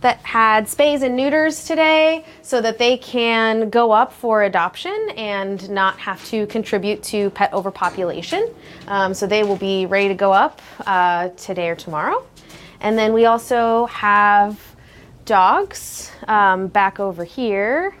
that 0.00 0.18
had 0.18 0.66
spays 0.66 1.02
and 1.02 1.16
neuters 1.16 1.64
today 1.64 2.24
so 2.42 2.60
that 2.60 2.78
they 2.78 2.96
can 2.96 3.70
go 3.70 3.92
up 3.92 4.12
for 4.12 4.42
adoption 4.42 5.10
and 5.16 5.68
not 5.70 5.98
have 5.98 6.24
to 6.26 6.46
contribute 6.46 7.02
to 7.02 7.30
pet 7.30 7.52
overpopulation. 7.52 8.48
Um, 8.88 9.14
so 9.14 9.26
they 9.26 9.42
will 9.42 9.56
be 9.56 9.86
ready 9.86 10.08
to 10.08 10.14
go 10.14 10.32
up 10.32 10.60
uh, 10.86 11.28
today 11.30 11.68
or 11.68 11.76
tomorrow. 11.76 12.26
And 12.80 12.98
then 12.98 13.12
we 13.12 13.24
also 13.24 13.86
have 13.86 14.60
dogs 15.24 16.12
um, 16.28 16.68
back 16.68 17.00
over 17.00 17.24
here. 17.24 17.94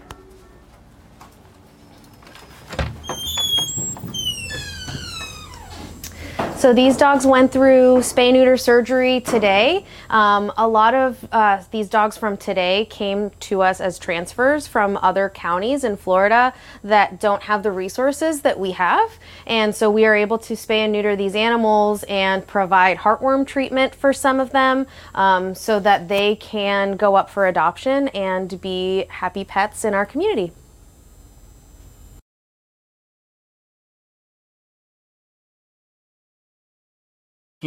So 6.66 6.72
these 6.72 6.96
dogs 6.96 7.24
went 7.24 7.52
through 7.52 7.98
spay 7.98 8.32
neuter 8.32 8.56
surgery 8.56 9.20
today. 9.20 9.84
Um, 10.10 10.52
a 10.56 10.66
lot 10.66 10.94
of 10.94 11.28
uh, 11.30 11.62
these 11.70 11.88
dogs 11.88 12.16
from 12.16 12.36
today 12.36 12.88
came 12.90 13.30
to 13.38 13.62
us 13.62 13.80
as 13.80 14.00
transfers 14.00 14.66
from 14.66 14.96
other 14.96 15.28
counties 15.28 15.84
in 15.84 15.96
Florida 15.96 16.52
that 16.82 17.20
don't 17.20 17.44
have 17.44 17.62
the 17.62 17.70
resources 17.70 18.40
that 18.40 18.58
we 18.58 18.72
have. 18.72 19.12
And 19.46 19.76
so 19.76 19.88
we 19.92 20.06
are 20.06 20.16
able 20.16 20.38
to 20.38 20.54
spay 20.54 20.78
and 20.78 20.92
neuter 20.92 21.14
these 21.14 21.36
animals 21.36 22.02
and 22.08 22.44
provide 22.44 22.96
heartworm 22.96 23.46
treatment 23.46 23.94
for 23.94 24.12
some 24.12 24.40
of 24.40 24.50
them 24.50 24.88
um, 25.14 25.54
so 25.54 25.78
that 25.78 26.08
they 26.08 26.34
can 26.34 26.96
go 26.96 27.14
up 27.14 27.30
for 27.30 27.46
adoption 27.46 28.08
and 28.08 28.60
be 28.60 29.04
happy 29.08 29.44
pets 29.44 29.84
in 29.84 29.94
our 29.94 30.04
community. 30.04 30.50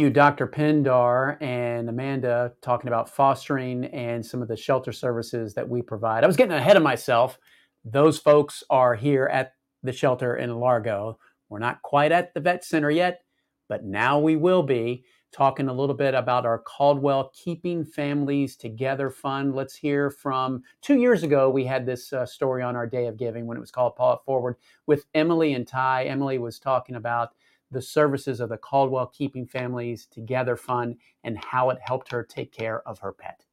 Dr. 0.08 0.46
Pindar 0.46 1.36
and 1.42 1.88
Amanda, 1.88 2.52
talking 2.62 2.88
about 2.88 3.10
fostering 3.10 3.84
and 3.86 4.24
some 4.24 4.40
of 4.40 4.48
the 4.48 4.56
shelter 4.56 4.92
services 4.92 5.52
that 5.54 5.68
we 5.68 5.82
provide. 5.82 6.24
I 6.24 6.28
was 6.28 6.36
getting 6.36 6.54
ahead 6.54 6.76
of 6.78 6.82
myself. 6.82 7.38
Those 7.84 8.18
folks 8.18 8.62
are 8.70 8.94
here 8.94 9.26
at 9.26 9.54
the 9.82 9.92
shelter 9.92 10.36
in 10.36 10.60
Largo. 10.60 11.18
We're 11.48 11.58
not 11.58 11.82
quite 11.82 12.12
at 12.12 12.32
the 12.32 12.40
vet 12.40 12.64
center 12.64 12.90
yet, 12.90 13.22
but 13.68 13.84
now 13.84 14.18
we 14.18 14.36
will 14.36 14.62
be. 14.62 15.04
talking 15.32 15.68
a 15.68 15.72
little 15.72 15.94
bit 15.94 16.14
about 16.14 16.44
our 16.44 16.58
Caldwell 16.58 17.30
Keeping 17.34 17.84
Families 17.84 18.56
Together 18.56 19.10
Fund. 19.10 19.54
Let's 19.54 19.76
hear 19.76 20.10
from 20.10 20.62
two 20.82 20.98
years 20.98 21.22
ago. 21.22 21.48
We 21.48 21.64
had 21.64 21.86
this 21.86 22.12
uh, 22.12 22.26
story 22.26 22.62
on 22.62 22.74
our 22.74 22.86
Day 22.86 23.06
of 23.06 23.16
Giving 23.16 23.46
when 23.46 23.56
it 23.56 23.60
was 23.60 23.70
called 23.70 23.92
It 23.98 24.18
Forward 24.24 24.56
with 24.86 25.06
Emily 25.14 25.54
and 25.54 25.66
Ty. 25.66 26.06
Emily 26.06 26.38
was 26.38 26.58
talking 26.58 26.96
about 26.96 27.30
the 27.70 27.82
services 27.82 28.40
of 28.40 28.48
the 28.48 28.56
Caldwell 28.56 29.06
Keeping 29.06 29.46
Families 29.46 30.06
Together 30.06 30.56
Fund 30.56 30.96
and 31.24 31.38
how 31.38 31.70
it 31.70 31.78
helped 31.80 32.10
her 32.12 32.22
take 32.22 32.52
care 32.52 32.86
of 32.86 32.98
her 32.98 33.12
pet. 33.12 33.44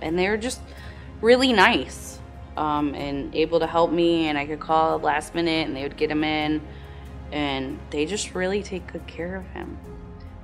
And 0.00 0.18
they 0.18 0.28
were 0.28 0.36
just 0.36 0.60
really 1.20 1.52
nice 1.52 2.20
um, 2.56 2.94
and 2.94 3.34
able 3.34 3.58
to 3.60 3.66
help 3.66 3.90
me, 3.90 4.28
and 4.28 4.38
I 4.38 4.46
could 4.46 4.60
call 4.60 4.98
last 4.98 5.34
minute 5.34 5.66
and 5.66 5.76
they 5.76 5.82
would 5.82 5.96
get 5.96 6.10
him 6.10 6.24
in 6.24 6.60
and 7.32 7.80
they 7.90 8.06
just 8.06 8.34
really 8.34 8.62
take 8.62 8.86
good 8.92 9.06
care 9.06 9.34
of 9.36 9.46
him. 9.48 9.76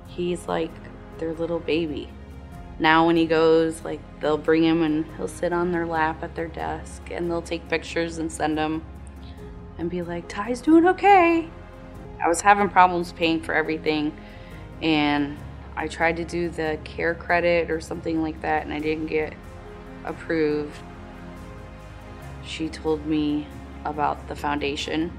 He's 0.07 0.47
like 0.47 0.71
their 1.19 1.33
little 1.33 1.59
baby. 1.59 2.09
Now, 2.79 3.05
when 3.05 3.15
he 3.15 3.25
goes, 3.25 3.83
like 3.83 4.01
they'll 4.19 4.37
bring 4.37 4.63
him 4.63 4.81
and 4.81 5.05
he'll 5.15 5.27
sit 5.27 5.53
on 5.53 5.71
their 5.71 5.85
lap 5.85 6.23
at 6.23 6.35
their 6.35 6.47
desk 6.47 7.03
and 7.11 7.29
they'll 7.29 7.41
take 7.41 7.67
pictures 7.69 8.17
and 8.17 8.31
send 8.31 8.57
them 8.57 8.83
and 9.81 9.89
be 9.89 10.01
like, 10.03 10.27
Ty's 10.29 10.61
doing 10.61 10.87
okay. 10.87 11.49
I 12.23 12.27
was 12.27 12.39
having 12.39 12.69
problems 12.69 13.11
paying 13.11 13.41
for 13.41 13.53
everything 13.53 14.15
and 14.81 15.37
I 15.75 15.87
tried 15.87 16.17
to 16.17 16.23
do 16.23 16.49
the 16.49 16.79
care 16.83 17.15
credit 17.15 17.71
or 17.71 17.81
something 17.81 18.21
like 18.21 18.39
that 18.41 18.63
and 18.63 18.71
I 18.71 18.79
didn't 18.79 19.07
get 19.07 19.33
approved. 20.05 20.77
She 22.45 22.69
told 22.69 23.05
me 23.05 23.47
about 23.83 24.27
the 24.27 24.35
foundation 24.35 25.11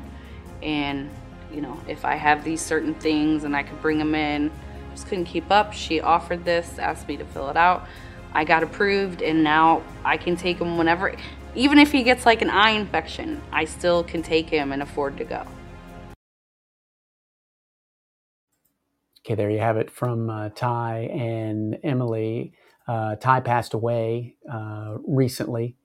and 0.62 1.10
you 1.52 1.60
know, 1.60 1.78
if 1.88 2.04
I 2.04 2.14
have 2.14 2.44
these 2.44 2.60
certain 2.60 2.94
things 2.94 3.44
and 3.44 3.54
I 3.54 3.64
could 3.64 3.82
bring 3.82 3.98
them 3.98 4.14
in. 4.14 4.50
Just 4.92 5.08
couldn't 5.08 5.24
keep 5.24 5.50
up. 5.50 5.72
She 5.72 6.00
offered 6.00 6.44
this, 6.44 6.78
asked 6.78 7.08
me 7.08 7.16
to 7.16 7.24
fill 7.24 7.48
it 7.48 7.56
out. 7.56 7.86
I 8.34 8.44
got 8.44 8.62
approved, 8.62 9.20
and 9.22 9.44
now 9.44 9.82
I 10.04 10.16
can 10.16 10.36
take 10.36 10.58
them 10.58 10.78
whenever. 10.78 11.14
Even 11.54 11.78
if 11.78 11.92
he 11.92 12.02
gets 12.02 12.24
like 12.24 12.40
an 12.40 12.48
eye 12.48 12.70
infection, 12.70 13.42
I 13.52 13.66
still 13.66 14.02
can 14.04 14.22
take 14.22 14.48
him 14.48 14.72
and 14.72 14.82
afford 14.82 15.18
to 15.18 15.24
go. 15.24 15.46
Okay, 19.24 19.34
there 19.34 19.50
you 19.50 19.60
have 19.60 19.76
it 19.76 19.90
from 19.90 20.30
uh, 20.30 20.48
Ty 20.48 21.10
and 21.12 21.78
Emily. 21.84 22.54
Uh, 22.88 23.16
Ty 23.16 23.40
passed 23.40 23.74
away 23.74 24.36
uh, 24.50 24.96
recently, 25.06 25.76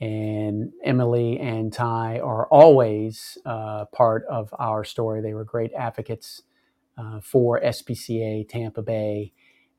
and 0.00 0.72
Emily 0.82 1.38
and 1.38 1.72
Ty 1.72 2.20
are 2.20 2.46
always 2.46 3.38
uh, 3.44 3.84
part 3.92 4.24
of 4.30 4.52
our 4.58 4.82
story. 4.82 5.20
They 5.20 5.34
were 5.34 5.44
great 5.44 5.72
advocates 5.74 6.42
uh, 6.98 7.20
for 7.20 7.60
SPCA 7.60 8.48
Tampa 8.48 8.82
Bay, 8.82 9.32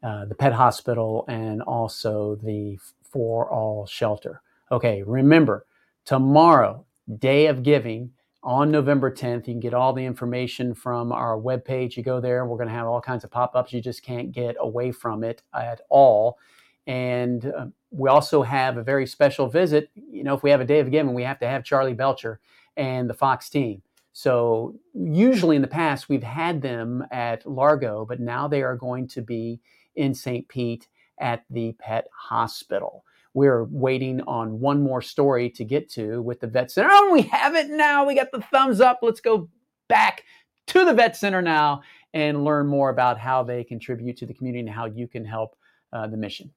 uh, 0.04 0.26
the 0.26 0.36
pet 0.36 0.54
hospital, 0.54 1.26
and 1.28 1.62
also 1.64 2.36
the 2.36 2.78
For 3.04 3.50
All 3.52 3.88
shelter. 3.88 4.43
Okay, 4.74 5.04
remember 5.04 5.68
tomorrow, 6.04 6.84
day 7.20 7.46
of 7.46 7.62
giving 7.62 8.10
on 8.42 8.72
November 8.72 9.12
10th. 9.12 9.48
You 9.48 9.54
can 9.54 9.60
get 9.60 9.76
all 9.76 9.94
the 9.94 10.04
information 10.04 10.74
from 10.74 11.12
our 11.12 11.38
webpage. 11.38 11.96
You 11.96 12.02
go 12.02 12.20
there, 12.20 12.44
we're 12.48 12.58
going 12.58 12.70
to 12.70 12.74
have 12.74 12.88
all 12.88 13.00
kinds 13.00 13.24
of 13.24 13.30
pop 13.30 13.56
ups. 13.56 13.72
You 13.72 13.82
just 13.82 14.02
can't 14.02 14.32
get 14.32 14.56
away 14.60 14.92
from 14.92 15.24
it 15.24 15.44
at 15.54 15.82
all. 15.90 16.40
And 16.88 17.46
uh, 17.56 17.68
we 17.92 18.10
also 18.10 18.42
have 18.42 18.78
a 18.78 18.84
very 18.84 19.06
special 19.06 19.48
visit. 19.48 19.92
You 19.94 20.24
know, 20.24 20.34
if 20.34 20.42
we 20.42 20.50
have 20.50 20.60
a 20.60 20.66
day 20.66 20.80
of 20.80 20.90
giving, 20.90 21.14
we 21.14 21.22
have 21.22 21.38
to 21.42 21.48
have 21.48 21.64
Charlie 21.64 21.94
Belcher 21.94 22.40
and 22.76 23.08
the 23.08 23.14
Fox 23.14 23.50
team. 23.50 23.84
So 24.12 24.74
usually 24.96 25.56
in 25.56 25.62
the 25.62 25.68
past, 25.68 26.10
we've 26.10 26.24
had 26.24 26.64
them 26.64 27.06
at 27.12 27.46
Largo, 27.46 28.06
but 28.06 28.20
now 28.20 28.48
they 28.48 28.64
are 28.64 28.76
going 28.76 29.08
to 29.10 29.22
be 29.22 29.62
in 29.96 30.16
St. 30.16 30.48
Pete 30.48 30.88
at 31.20 31.44
the 31.52 31.74
pet 31.74 32.08
hospital. 32.12 33.06
We're 33.34 33.64
waiting 33.64 34.22
on 34.22 34.60
one 34.60 34.84
more 34.84 35.02
story 35.02 35.50
to 35.52 35.66
get 35.66 35.90
to 35.92 36.22
with 36.22 36.40
the 36.40 36.48
vet 36.48 36.72
center. 36.72 36.90
Oh, 36.92 37.12
we 37.12 37.24
have 37.24 37.56
it 37.56 37.70
now. 37.70 38.06
We 38.06 38.16
got 38.16 38.32
the 38.32 38.42
thumbs 38.42 38.80
up. 38.80 39.00
Let's 39.02 39.22
go 39.22 39.50
back 39.90 40.24
to 40.68 40.86
the 40.86 40.94
vet 40.94 41.16
center 41.16 41.42
now 41.42 41.82
and 42.14 42.46
learn 42.46 42.68
more 42.68 42.90
about 42.90 43.18
how 43.18 43.44
they 43.44 43.64
contribute 43.64 44.18
to 44.18 44.28
the 44.28 44.34
community 44.34 44.60
and 44.60 44.70
how 44.70 44.86
you 44.86 45.08
can 45.08 45.26
help 45.26 45.56
uh, 45.92 46.06
the 46.08 46.18
mission. 46.18 46.52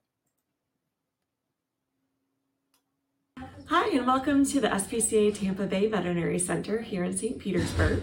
Hi, 3.68 3.88
and 3.88 4.06
welcome 4.06 4.44
to 4.44 4.60
the 4.60 4.68
SPCA 4.68 5.36
Tampa 5.36 5.66
Bay 5.66 5.88
Veterinary 5.88 6.38
Center 6.38 6.82
here 6.82 7.04
in 7.04 7.16
St. 7.16 7.38
Petersburg. 7.38 8.02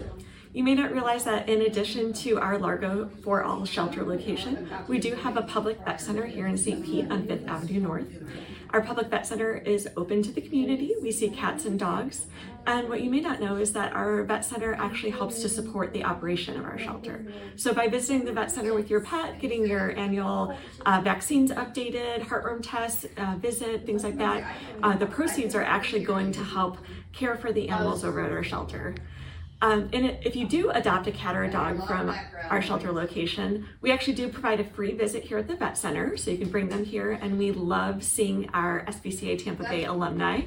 You 0.52 0.62
may 0.62 0.74
not 0.74 0.92
realize 0.92 1.24
that 1.24 1.48
in 1.48 1.62
addition 1.62 2.12
to 2.12 2.38
our 2.38 2.58
Largo 2.58 3.08
for 3.22 3.42
All 3.42 3.64
shelter 3.64 4.04
location, 4.04 4.68
we 4.86 4.98
do 4.98 5.14
have 5.14 5.36
a 5.36 5.42
public 5.42 5.84
vet 5.84 6.00
center 6.00 6.26
here 6.26 6.46
in 6.46 6.56
St. 6.56 6.84
Pete 6.84 7.10
on 7.10 7.22
5th 7.22 7.48
Avenue 7.48 7.80
North. 7.80 8.06
Our 8.74 8.80
public 8.80 9.06
vet 9.06 9.24
center 9.24 9.54
is 9.54 9.88
open 9.96 10.20
to 10.24 10.32
the 10.32 10.40
community. 10.40 10.96
We 11.00 11.12
see 11.12 11.28
cats 11.28 11.64
and 11.64 11.78
dogs. 11.78 12.26
And 12.66 12.88
what 12.88 13.02
you 13.02 13.08
may 13.08 13.20
not 13.20 13.40
know 13.40 13.54
is 13.54 13.72
that 13.74 13.92
our 13.92 14.24
vet 14.24 14.44
center 14.44 14.74
actually 14.74 15.12
helps 15.12 15.40
to 15.42 15.48
support 15.48 15.92
the 15.92 16.02
operation 16.02 16.58
of 16.58 16.64
our 16.64 16.76
shelter. 16.76 17.24
So 17.54 17.72
by 17.72 17.86
visiting 17.86 18.24
the 18.24 18.32
vet 18.32 18.50
center 18.50 18.74
with 18.74 18.90
your 18.90 19.00
pet, 19.00 19.38
getting 19.38 19.64
your 19.64 19.96
annual 19.96 20.56
uh, 20.84 21.00
vaccines 21.04 21.52
updated, 21.52 22.22
heartworm 22.22 22.62
tests, 22.64 23.06
uh, 23.16 23.36
visit, 23.36 23.86
things 23.86 24.02
like 24.02 24.16
that, 24.16 24.44
uh, 24.82 24.96
the 24.96 25.06
proceeds 25.06 25.54
are 25.54 25.62
actually 25.62 26.02
going 26.02 26.32
to 26.32 26.42
help 26.42 26.78
care 27.12 27.36
for 27.36 27.52
the 27.52 27.68
animals 27.68 28.02
over 28.04 28.24
at 28.24 28.32
our 28.32 28.42
shelter. 28.42 28.96
Um, 29.64 29.88
and 29.94 30.18
if 30.22 30.36
you 30.36 30.46
do 30.46 30.68
adopt 30.68 31.06
a 31.06 31.10
cat 31.10 31.34
or 31.34 31.44
a 31.44 31.50
dog 31.50 31.86
from 31.86 32.14
our 32.50 32.60
shelter 32.60 32.92
location, 32.92 33.66
we 33.80 33.90
actually 33.90 34.12
do 34.12 34.28
provide 34.28 34.60
a 34.60 34.64
free 34.64 34.92
visit 34.92 35.24
here 35.24 35.38
at 35.38 35.48
the 35.48 35.56
vet 35.56 35.78
center, 35.78 36.18
so 36.18 36.30
you 36.30 36.36
can 36.36 36.50
bring 36.50 36.68
them 36.68 36.84
here. 36.84 37.12
And 37.12 37.38
we 37.38 37.50
love 37.50 38.04
seeing 38.04 38.50
our 38.52 38.84
SPCA 38.84 39.42
Tampa 39.42 39.62
Bay 39.62 39.86
alumni. 39.86 40.42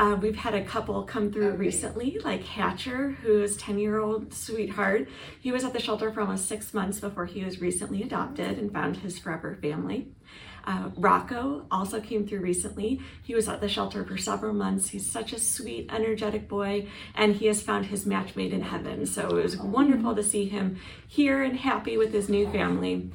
Uh, 0.00 0.18
we've 0.20 0.34
had 0.34 0.52
a 0.52 0.64
couple 0.64 1.04
come 1.04 1.32
through 1.32 1.52
recently, 1.52 2.18
like 2.24 2.42
Hatcher, 2.42 3.12
who's 3.22 3.56
10 3.56 3.78
year 3.78 4.00
old 4.00 4.34
sweetheart. 4.34 5.08
He 5.40 5.52
was 5.52 5.62
at 5.62 5.72
the 5.72 5.80
shelter 5.80 6.10
for 6.10 6.22
almost 6.22 6.46
six 6.46 6.74
months 6.74 6.98
before 6.98 7.26
he 7.26 7.44
was 7.44 7.60
recently 7.60 8.02
adopted 8.02 8.58
and 8.58 8.72
found 8.72 8.96
his 8.96 9.16
forever 9.16 9.56
family. 9.62 10.08
Uh, 10.66 10.90
Rocco 10.96 11.66
also 11.70 12.00
came 12.00 12.26
through 12.26 12.40
recently. 12.40 13.00
He 13.22 13.34
was 13.34 13.48
at 13.48 13.60
the 13.60 13.68
shelter 13.68 14.04
for 14.04 14.16
several 14.16 14.52
months. 14.52 14.88
He's 14.88 15.10
such 15.10 15.32
a 15.32 15.38
sweet, 15.38 15.90
energetic 15.92 16.48
boy, 16.48 16.88
and 17.14 17.36
he 17.36 17.46
has 17.46 17.62
found 17.62 17.86
his 17.86 18.04
match 18.04 18.34
made 18.34 18.52
in 18.52 18.62
heaven. 18.62 19.06
So 19.06 19.36
it 19.36 19.42
was 19.42 19.56
wonderful 19.56 20.16
to 20.16 20.22
see 20.22 20.46
him 20.46 20.80
here 21.06 21.42
and 21.42 21.56
happy 21.58 21.96
with 21.96 22.12
his 22.12 22.28
new 22.28 22.50
family. 22.50 23.10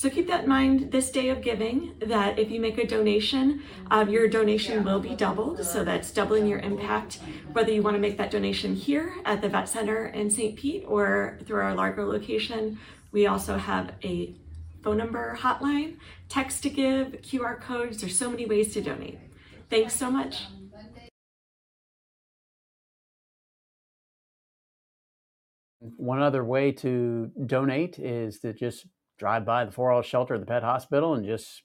So 0.00 0.08
keep 0.08 0.28
that 0.28 0.44
in 0.44 0.48
mind 0.48 0.92
this 0.92 1.10
day 1.10 1.28
of 1.28 1.42
giving 1.42 1.94
that 2.00 2.38
if 2.38 2.50
you 2.50 2.58
make 2.58 2.78
a 2.78 2.86
donation, 2.86 3.62
uh, 3.90 4.06
your 4.08 4.28
donation 4.28 4.82
will 4.82 5.00
be 5.00 5.14
doubled. 5.14 5.62
So 5.62 5.84
that's 5.84 6.10
doubling 6.10 6.46
your 6.46 6.60
impact, 6.60 7.18
whether 7.52 7.70
you 7.70 7.82
want 7.82 7.96
to 7.96 8.00
make 8.00 8.16
that 8.16 8.30
donation 8.30 8.74
here 8.74 9.14
at 9.26 9.42
the 9.42 9.50
Vet 9.50 9.68
Center 9.68 10.06
in 10.06 10.30
St. 10.30 10.56
Pete 10.56 10.84
or 10.86 11.38
through 11.44 11.60
our 11.60 11.74
Largo 11.74 12.06
location. 12.06 12.78
We 13.12 13.26
also 13.26 13.58
have 13.58 13.92
a 14.02 14.34
phone 14.82 14.96
number 14.96 15.36
hotline, 15.36 15.96
text 16.28 16.62
to 16.62 16.70
give, 16.70 17.08
QR 17.22 17.60
codes. 17.60 18.00
There's 18.00 18.18
so 18.18 18.30
many 18.30 18.46
ways 18.46 18.72
to 18.74 18.80
donate. 18.80 19.18
Thanks 19.68 19.94
so 19.94 20.10
much. 20.10 20.44
One 25.78 26.20
other 26.20 26.44
way 26.44 26.72
to 26.72 27.30
donate 27.46 27.98
is 27.98 28.40
to 28.40 28.52
just 28.52 28.86
drive 29.18 29.44
by 29.44 29.64
the 29.64 29.80
All 29.80 30.02
Shelter, 30.02 30.38
the 30.38 30.46
Pet 30.46 30.62
Hospital, 30.62 31.14
and 31.14 31.24
just 31.24 31.62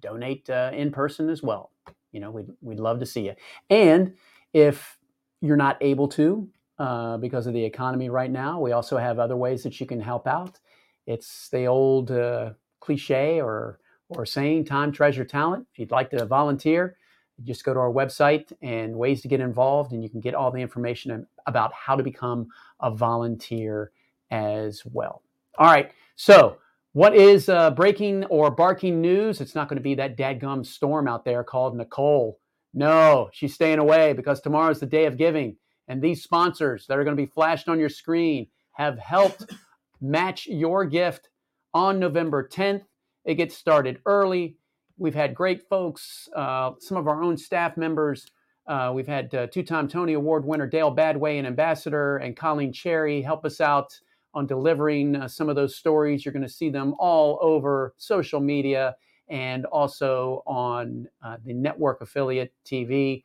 donate 0.00 0.48
uh, 0.50 0.70
in 0.74 0.90
person 0.90 1.30
as 1.30 1.42
well. 1.42 1.70
You 2.12 2.20
know, 2.20 2.30
we'd, 2.30 2.48
we'd 2.60 2.80
love 2.80 3.00
to 3.00 3.06
see 3.06 3.26
you. 3.26 3.34
And 3.70 4.14
if 4.52 4.98
you're 5.40 5.56
not 5.56 5.76
able 5.80 6.08
to, 6.08 6.48
uh, 6.78 7.16
because 7.18 7.46
of 7.46 7.54
the 7.54 7.64
economy 7.64 8.10
right 8.10 8.30
now, 8.30 8.60
we 8.60 8.72
also 8.72 8.98
have 8.98 9.18
other 9.18 9.36
ways 9.36 9.62
that 9.62 9.80
you 9.80 9.86
can 9.86 10.00
help 10.00 10.26
out. 10.26 10.58
It's 11.06 11.48
the 11.48 11.66
old 11.66 12.10
uh, 12.10 12.52
cliche 12.80 13.40
or 13.40 13.78
or 14.08 14.24
saying 14.24 14.64
time, 14.64 14.92
treasure, 14.92 15.24
talent. 15.24 15.66
If 15.72 15.78
you'd 15.80 15.90
like 15.90 16.10
to 16.10 16.24
volunteer, 16.26 16.96
just 17.42 17.64
go 17.64 17.74
to 17.74 17.80
our 17.80 17.92
website 17.92 18.52
and 18.62 18.94
ways 18.94 19.20
to 19.22 19.28
get 19.28 19.40
involved, 19.40 19.92
and 19.92 20.02
you 20.02 20.08
can 20.08 20.20
get 20.20 20.34
all 20.34 20.50
the 20.50 20.60
information 20.60 21.26
about 21.46 21.72
how 21.72 21.96
to 21.96 22.02
become 22.02 22.48
a 22.80 22.90
volunteer 22.90 23.90
as 24.30 24.82
well. 24.84 25.22
All 25.58 25.66
right, 25.66 25.90
so 26.14 26.58
what 26.92 27.14
is 27.14 27.48
uh, 27.48 27.70
breaking 27.72 28.24
or 28.26 28.50
barking 28.50 29.00
news? 29.00 29.40
It's 29.40 29.54
not 29.54 29.68
going 29.68 29.76
to 29.76 29.82
be 29.82 29.94
that 29.96 30.16
dadgum 30.16 30.64
storm 30.64 31.08
out 31.08 31.24
there 31.24 31.44
called 31.44 31.76
Nicole. 31.76 32.38
No, 32.72 33.28
she's 33.32 33.54
staying 33.54 33.78
away 33.78 34.12
because 34.12 34.40
tomorrow's 34.40 34.80
the 34.80 34.86
day 34.86 35.06
of 35.06 35.16
giving. 35.16 35.56
And 35.88 36.00
these 36.00 36.22
sponsors 36.22 36.86
that 36.86 36.98
are 36.98 37.04
going 37.04 37.16
to 37.16 37.22
be 37.22 37.30
flashed 37.30 37.68
on 37.68 37.78
your 37.78 37.88
screen 37.88 38.46
have 38.72 38.98
helped 38.98 39.52
match 40.00 40.46
your 40.46 40.84
gift 40.84 41.28
on 41.74 41.98
November 41.98 42.48
10th. 42.48 42.82
It 43.24 43.34
gets 43.34 43.56
started 43.56 44.00
early. 44.06 44.56
We've 44.98 45.14
had 45.14 45.34
great 45.34 45.68
folks, 45.68 46.28
uh, 46.34 46.72
some 46.78 46.96
of 46.96 47.06
our 47.06 47.22
own 47.22 47.36
staff 47.36 47.76
members. 47.76 48.26
Uh, 48.66 48.92
we've 48.94 49.06
had 49.06 49.32
uh, 49.34 49.46
two 49.46 49.62
time 49.62 49.86
Tony 49.86 50.14
Award 50.14 50.44
winner 50.44 50.66
Dale 50.66 50.94
Badway, 50.94 51.38
an 51.38 51.46
ambassador, 51.46 52.16
and 52.18 52.36
Colleen 52.36 52.72
Cherry 52.72 53.22
help 53.22 53.44
us 53.44 53.60
out 53.60 53.98
on 54.34 54.46
delivering 54.46 55.16
uh, 55.16 55.28
some 55.28 55.48
of 55.48 55.56
those 55.56 55.76
stories. 55.76 56.24
You're 56.24 56.32
going 56.32 56.42
to 56.42 56.48
see 56.48 56.70
them 56.70 56.94
all 56.98 57.38
over 57.40 57.94
social 57.96 58.40
media 58.40 58.96
and 59.28 59.64
also 59.66 60.42
on 60.46 61.08
uh, 61.24 61.36
the 61.44 61.52
network 61.52 62.00
affiliate 62.00 62.52
TV. 62.64 63.24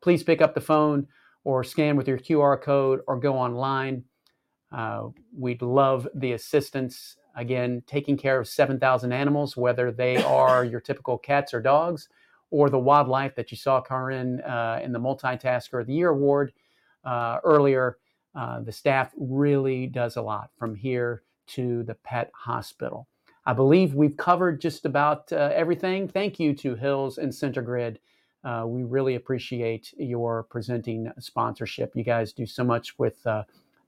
Please 0.00 0.22
pick 0.22 0.40
up 0.40 0.54
the 0.54 0.60
phone 0.60 1.06
or 1.44 1.64
scan 1.64 1.96
with 1.96 2.08
your 2.08 2.18
QR 2.18 2.60
code 2.60 3.00
or 3.06 3.18
go 3.18 3.36
online. 3.36 4.04
Uh, 4.72 5.08
we'd 5.36 5.62
love 5.62 6.08
the 6.14 6.32
assistance. 6.32 7.16
Again, 7.36 7.82
taking 7.86 8.16
care 8.16 8.38
of 8.38 8.48
7,000 8.48 9.12
animals, 9.12 9.56
whether 9.56 9.90
they 9.92 10.16
are 10.22 10.64
your 10.64 10.80
typical 10.80 11.18
cats 11.18 11.54
or 11.54 11.60
dogs, 11.60 12.08
or 12.50 12.68
the 12.68 12.78
wildlife 12.78 13.34
that 13.36 13.50
you 13.50 13.56
saw 13.56 13.80
Karin 13.80 14.40
uh, 14.40 14.80
in 14.82 14.92
the 14.92 14.98
Multitasker 14.98 15.80
of 15.80 15.86
the 15.86 15.94
Year 15.94 16.10
award 16.10 16.52
uh, 17.04 17.38
earlier. 17.44 17.98
Uh, 18.34 18.60
the 18.60 18.72
staff 18.72 19.12
really 19.16 19.86
does 19.86 20.16
a 20.16 20.22
lot 20.22 20.50
from 20.58 20.74
here 20.74 21.22
to 21.48 21.82
the 21.84 21.94
pet 21.94 22.30
hospital. 22.34 23.08
I 23.46 23.52
believe 23.52 23.94
we've 23.94 24.16
covered 24.16 24.60
just 24.60 24.84
about 24.84 25.32
uh, 25.32 25.50
everything. 25.54 26.06
Thank 26.06 26.38
you 26.38 26.54
to 26.56 26.74
Hills 26.74 27.18
and 27.18 27.32
CenterGrid. 27.32 27.96
Uh, 28.44 28.64
we 28.66 28.84
really 28.84 29.16
appreciate 29.16 29.92
your 29.98 30.44
presenting 30.44 31.10
sponsorship. 31.18 31.92
You 31.94 32.04
guys 32.04 32.32
do 32.32 32.46
so 32.46 32.64
much 32.64 32.98
with 32.98 33.26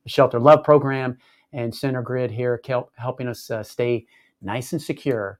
the 0.04 0.10
Shelter 0.10 0.40
Love 0.40 0.64
Program 0.64 1.18
and 1.52 1.72
CenterGrid 1.72 2.30
here, 2.30 2.60
helping 2.96 3.28
us 3.28 3.50
uh, 3.50 3.62
stay 3.62 4.06
nice 4.40 4.72
and 4.72 4.82
secure. 4.82 5.38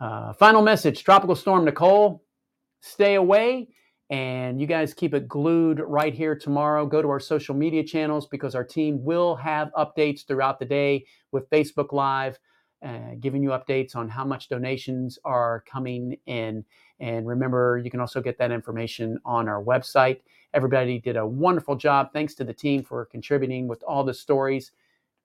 Uh, 0.00 0.32
final 0.32 0.62
message 0.62 1.04
Tropical 1.04 1.36
Storm 1.36 1.64
Nicole, 1.64 2.24
stay 2.80 3.14
away. 3.14 3.68
And 4.10 4.60
you 4.60 4.66
guys 4.66 4.92
keep 4.92 5.14
it 5.14 5.26
glued 5.26 5.80
right 5.80 6.12
here 6.12 6.36
tomorrow. 6.36 6.84
Go 6.84 7.00
to 7.00 7.08
our 7.08 7.20
social 7.20 7.54
media 7.54 7.82
channels 7.82 8.26
because 8.26 8.54
our 8.54 8.64
team 8.64 9.02
will 9.02 9.34
have 9.36 9.70
updates 9.72 10.26
throughout 10.26 10.58
the 10.58 10.66
day 10.66 11.06
with 11.30 11.48
Facebook 11.48 11.92
Live, 11.92 12.38
uh, 12.84 13.14
giving 13.20 13.42
you 13.42 13.50
updates 13.50 13.96
on 13.96 14.10
how 14.10 14.24
much 14.24 14.50
donations 14.50 15.18
are 15.24 15.64
coming 15.66 16.18
in. 16.26 16.62
And 17.02 17.26
remember, 17.26 17.80
you 17.84 17.90
can 17.90 18.00
also 18.00 18.22
get 18.22 18.38
that 18.38 18.50
information 18.50 19.18
on 19.26 19.48
our 19.48 19.62
website. 19.62 20.20
Everybody 20.54 20.98
did 20.98 21.16
a 21.16 21.26
wonderful 21.26 21.76
job. 21.76 22.14
Thanks 22.14 22.34
to 22.36 22.44
the 22.44 22.54
team 22.54 22.82
for 22.82 23.04
contributing 23.04 23.68
with 23.68 23.82
all 23.82 24.04
the 24.04 24.14
stories. 24.14 24.72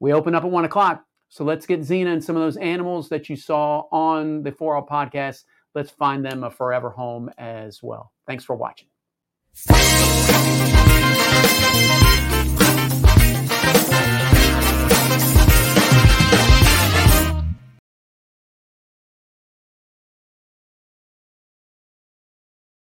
We 0.01 0.11
open 0.11 0.35
up 0.35 0.43
at 0.43 0.51
one 0.51 0.65
o'clock. 0.65 1.05
So 1.29 1.43
let's 1.43 1.65
get 1.65 1.81
Xena 1.81 2.13
and 2.13 2.23
some 2.23 2.35
of 2.35 2.41
those 2.41 2.57
animals 2.57 3.07
that 3.09 3.29
you 3.29 3.35
saw 3.35 3.83
on 3.91 4.43
the 4.43 4.51
For-All 4.51 4.85
Pawdcast 4.85 5.43
let's 5.77 5.91
find 5.91 6.25
them 6.25 6.43
a 6.43 6.49
forever 6.49 6.89
home 6.89 7.29
as 7.37 7.83
well. 7.83 8.11
Thanks 8.25 8.43
for 8.43 8.55
watching. 8.55 8.87